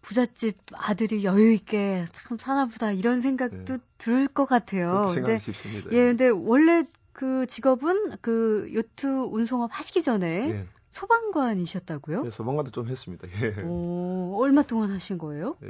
부잣집 0.00 0.56
아들이 0.72 1.22
여유 1.24 1.52
있게 1.52 2.06
참 2.12 2.38
사나보다 2.38 2.92
이런 2.92 3.20
생각도 3.20 3.74
예. 3.74 3.78
들을 3.98 4.26
것 4.28 4.46
같아요. 4.46 5.06
근데 5.14 5.38
싶습니다. 5.38 5.90
예, 5.92 5.96
근데 6.06 6.28
원래 6.28 6.84
그 7.12 7.46
직업은 7.46 8.16
그 8.20 8.70
요트 8.74 9.06
운송업 9.06 9.70
하시기 9.72 10.02
전에 10.02 10.50
예. 10.50 10.66
소방관이셨다고요? 10.90 12.24
예, 12.26 12.30
소방관도 12.30 12.70
좀 12.70 12.88
했습니다. 12.88 13.28
예. 13.42 13.62
오, 13.62 14.36
얼마 14.40 14.62
동안 14.62 14.90
하신 14.90 15.18
거예요? 15.18 15.56
예, 15.62 15.68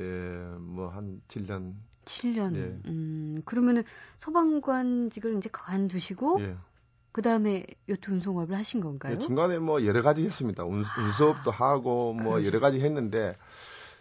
뭐 0.59 0.89
한 0.89 1.21
7년 1.29 1.75
7년. 2.05 2.57
예. 2.57 2.61
음, 2.87 3.43
그러면은 3.45 3.85
소방관직을 4.19 5.37
이제 5.37 5.49
관두시고 5.53 6.41
예. 6.41 6.57
그다음에 7.13 7.65
요트 7.89 8.11
운송업을 8.11 8.57
하신 8.57 8.81
건가요? 8.81 9.15
예, 9.15 9.19
중간에 9.19 9.59
뭐 9.59 9.85
여러 9.85 10.03
가지 10.03 10.25
했습니다. 10.25 10.65
운, 10.65 10.83
아, 10.85 11.01
운수업도 11.01 11.51
하고 11.51 12.15
뭐 12.15 12.35
그러셨어요. 12.35 12.47
여러 12.47 12.61
가지 12.61 12.81
했는데 12.81 13.37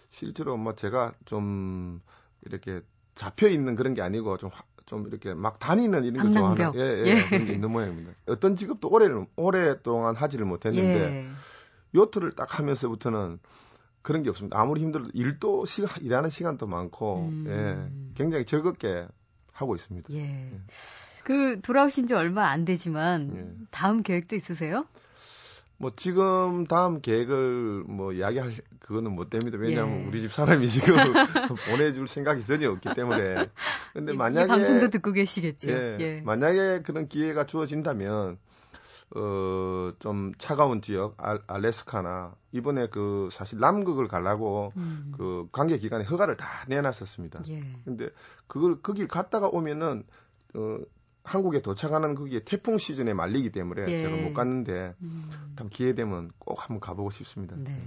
실제로 0.09 0.57
뭐 0.57 0.75
제가 0.75 1.13
좀 1.25 2.01
이렇게 2.45 2.81
잡혀 3.15 3.47
있는 3.47 3.75
그런 3.75 3.93
게 3.93 4.01
아니고 4.01 4.37
좀 4.37 4.49
좀 4.91 5.07
이렇게 5.07 5.33
막 5.33 5.57
다니는 5.57 6.03
이런 6.03 6.33
걸 6.33 6.33
좋아하는 6.33 6.71
예, 6.75 6.81
예, 6.81 7.03
예. 7.05 7.29
그런 7.29 7.45
게 7.45 7.53
있는 7.53 7.71
모양입니다. 7.71 8.11
어떤 8.27 8.57
직업도 8.57 8.89
오래 8.89 9.07
오랫동안 9.37 10.17
하지를 10.17 10.45
못했는데 10.45 10.99
예. 10.99 11.29
요트를 11.95 12.33
딱 12.33 12.59
하면서부터는 12.59 13.39
그런 14.01 14.23
게 14.23 14.29
없습니다. 14.29 14.59
아무리 14.59 14.81
힘들어도 14.81 15.11
일도 15.13 15.65
시간, 15.65 15.89
일하는 16.01 16.29
시간도 16.29 16.65
많고, 16.65 17.29
음. 17.31 17.45
예, 17.47 18.13
굉장히 18.15 18.45
즐겁게 18.45 19.07
하고 19.51 19.75
있습니다. 19.75 20.13
예. 20.13 20.19
예. 20.19 20.51
그 21.23 21.59
돌아오신 21.61 22.07
지 22.07 22.13
얼마 22.13 22.49
안 22.49 22.65
되지만 22.65 23.31
예. 23.35 23.65
다음 23.69 24.01
계획도 24.01 24.35
있으세요? 24.35 24.85
뭐 25.77 25.91
지금 25.95 26.65
다음 26.65 27.01
계획을 27.01 27.85
뭐 27.87 28.13
이야기할 28.13 28.53
그거는 28.79 29.13
못 29.13 29.29
됩니다. 29.29 29.57
왜냐하면 29.59 30.01
예. 30.01 30.05
우리 30.05 30.21
집 30.21 30.31
사람이 30.31 30.67
지금 30.67 30.95
보내줄 31.69 32.07
생각이 32.07 32.45
전혀 32.45 32.69
없기 32.71 32.93
때문에. 32.93 33.49
근데 33.93 34.13
만약에 34.13 34.47
방송도 34.47 34.89
듣고 34.89 35.11
계시겠죠. 35.11 35.71
예, 35.71 35.97
예. 35.99 36.21
만약에 36.21 36.81
그런 36.83 37.07
기회가 37.07 37.45
주어진다면 37.45 38.37
어, 39.15 39.91
좀 39.99 40.31
차가운 40.37 40.81
지역, 40.81 41.15
알, 41.17 41.41
알래스카나, 41.47 42.33
이번에 42.51 42.87
그 42.87 43.27
사실 43.31 43.59
남극을 43.59 44.07
가려고 44.07 44.71
음. 44.77 45.13
그 45.17 45.47
관계 45.51 45.77
기관에 45.77 46.05
허가를 46.05 46.37
다 46.37 46.45
내놨었습니다. 46.67 47.43
예. 47.49 47.61
근데 47.83 48.09
그걸 48.47 48.81
거길 48.81 49.07
갔다가 49.07 49.47
오면은, 49.47 50.03
어, 50.55 50.77
한국에 51.23 51.61
도착하는 51.61 52.15
그게 52.15 52.43
태풍 52.43 52.77
시즌에 52.77 53.13
말리기 53.13 53.51
때문에 53.51 53.85
예. 53.91 54.01
제가 54.01 54.15
못 54.15 54.33
갔는데, 54.33 54.95
음. 55.01 55.29
기회 55.69 55.93
되면 55.93 56.31
꼭 56.39 56.61
한번 56.61 56.79
가보고 56.79 57.11
싶습니다. 57.11 57.55
네. 57.57 57.79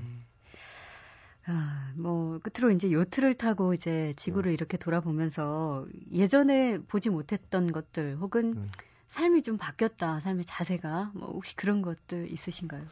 아, 1.46 1.92
뭐, 1.96 2.38
끝으로 2.38 2.70
이제 2.70 2.90
요트를 2.92 3.34
타고 3.34 3.74
이제 3.74 4.14
지구를 4.16 4.52
음. 4.52 4.54
이렇게 4.54 4.76
돌아보면서 4.76 5.86
예전에 6.10 6.78
보지 6.78 7.10
못했던 7.10 7.72
것들 7.72 8.16
혹은 8.16 8.54
음. 8.56 8.70
삶이 9.08 9.42
좀 9.42 9.58
바뀌었다, 9.58 10.20
삶의 10.20 10.44
자세가 10.44 11.12
뭐 11.14 11.30
혹시 11.32 11.54
그런 11.56 11.82
것들 11.82 12.30
있으신가요? 12.32 12.82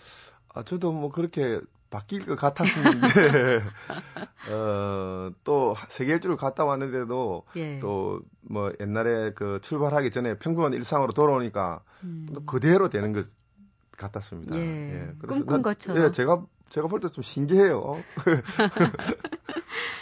아 0.54 0.62
저도 0.62 0.92
뭐 0.92 1.10
그렇게 1.10 1.60
바뀔 1.90 2.24
것 2.26 2.36
같았었는데 2.36 3.62
어 4.50 5.32
또 5.44 5.74
세계 5.88 6.12
일주를 6.14 6.36
갔다 6.36 6.64
왔는데도 6.64 7.44
예. 7.56 7.78
또뭐 7.80 8.72
옛날에 8.80 9.32
그 9.34 9.58
출발하기 9.62 10.10
전에 10.10 10.38
평범한 10.38 10.72
일상으로 10.72 11.12
돌아오니까 11.12 11.82
음. 12.04 12.26
또 12.32 12.44
그대로 12.44 12.88
되는 12.88 13.12
것 13.12 13.26
같았습니다. 13.96 14.56
예. 14.56 14.60
예. 14.60 15.12
꿈꾼 15.26 15.62
것처럼. 15.62 16.02
예, 16.04 16.10
제가 16.12 16.44
제가 16.70 16.86
볼 16.88 17.00
때 17.00 17.08
좀 17.08 17.22
신기해요. 17.22 17.92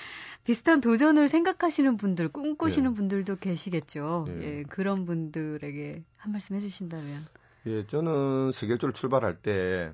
비슷한 0.50 0.80
도전을 0.80 1.28
생각하시는 1.28 1.96
분들, 1.96 2.30
꿈꾸시는 2.30 2.90
예. 2.90 2.94
분들도 2.96 3.36
계시겠죠. 3.36 4.26
예. 4.30 4.42
예. 4.42 4.62
그런 4.64 5.06
분들에게 5.06 6.02
한 6.16 6.32
말씀 6.32 6.56
해주신다면. 6.56 7.24
예, 7.66 7.86
저는 7.86 8.50
세계일주를 8.50 8.92
출발할 8.92 9.36
때, 9.42 9.92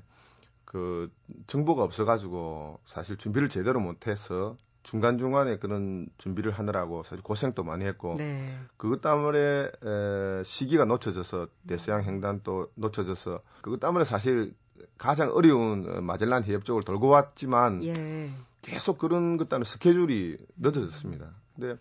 그, 0.65 1.13
정보가 1.47 1.83
없어가지고, 1.83 2.81
사실 2.87 3.19
준비를 3.19 3.51
제대로 3.51 3.81
못해서, 3.81 4.57
중간 4.83 5.19
중간에 5.19 5.59
그런 5.59 6.09
준비를 6.17 6.53
하느라고 6.53 7.03
사실 7.03 7.23
고생도 7.23 7.63
많이 7.63 7.85
했고, 7.85 8.15
네. 8.17 8.57
그것 8.79 9.03
때문에, 9.03 9.39
에, 9.39 10.43
시기가 10.43 10.87
놓쳐져서, 10.87 11.49
대서양 11.67 12.03
횡단도 12.03 12.71
놓쳐져서, 12.77 13.43
그것 13.61 13.79
때문에 13.79 14.07
사실 14.07 14.55
가장 14.97 15.33
어려운 15.33 16.03
마젤란 16.03 16.45
해협 16.45 16.65
쪽을 16.65 16.83
돌고 16.85 17.09
왔지만, 17.09 17.85
예. 17.85 18.31
계속 18.67 18.99
그런 18.99 19.37
것 19.37 19.49
때문에 19.49 19.65
스케줄이 19.65 20.37
늦어졌습니다. 20.57 21.31
근데 21.55 21.81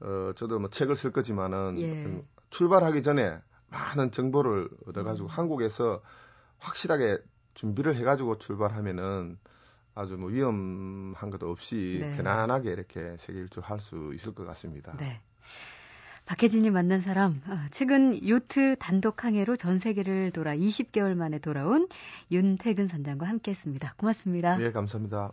어 0.00 0.32
저도 0.36 0.58
뭐 0.58 0.70
책을 0.70 0.96
쓸 0.96 1.12
거지만은 1.12 1.78
예. 1.78 2.22
출발하기 2.50 3.02
전에 3.02 3.38
많은 3.68 4.10
정보를 4.10 4.68
얻어가지고 4.86 5.26
음. 5.26 5.28
한국에서 5.28 6.02
확실하게 6.58 7.18
준비를 7.54 7.94
해가지고 7.96 8.38
출발하면은 8.38 9.38
아주 9.94 10.16
뭐 10.16 10.30
위험한 10.30 11.30
것도 11.30 11.50
없이 11.50 11.98
네. 12.00 12.16
편안하게 12.16 12.72
이렇게 12.72 13.16
세계 13.18 13.40
일주 13.40 13.60
할 13.62 13.78
수 13.80 14.12
있을 14.14 14.34
것 14.34 14.44
같습니다. 14.46 14.96
네. 14.98 15.20
박혜진이 16.26 16.70
만난 16.70 17.02
사람, 17.02 17.34
아, 17.46 17.68
최근 17.70 18.26
요트 18.26 18.76
단독 18.78 19.24
항해로 19.24 19.56
전 19.56 19.78
세계를 19.78 20.30
돌아 20.30 20.56
20개월 20.56 21.14
만에 21.14 21.38
돌아온 21.38 21.86
윤태근 22.30 22.88
선장과 22.88 23.26
함께했습니다. 23.28 23.94
고맙습니다. 23.98 24.56
네, 24.56 24.72
감사합니다. 24.72 25.32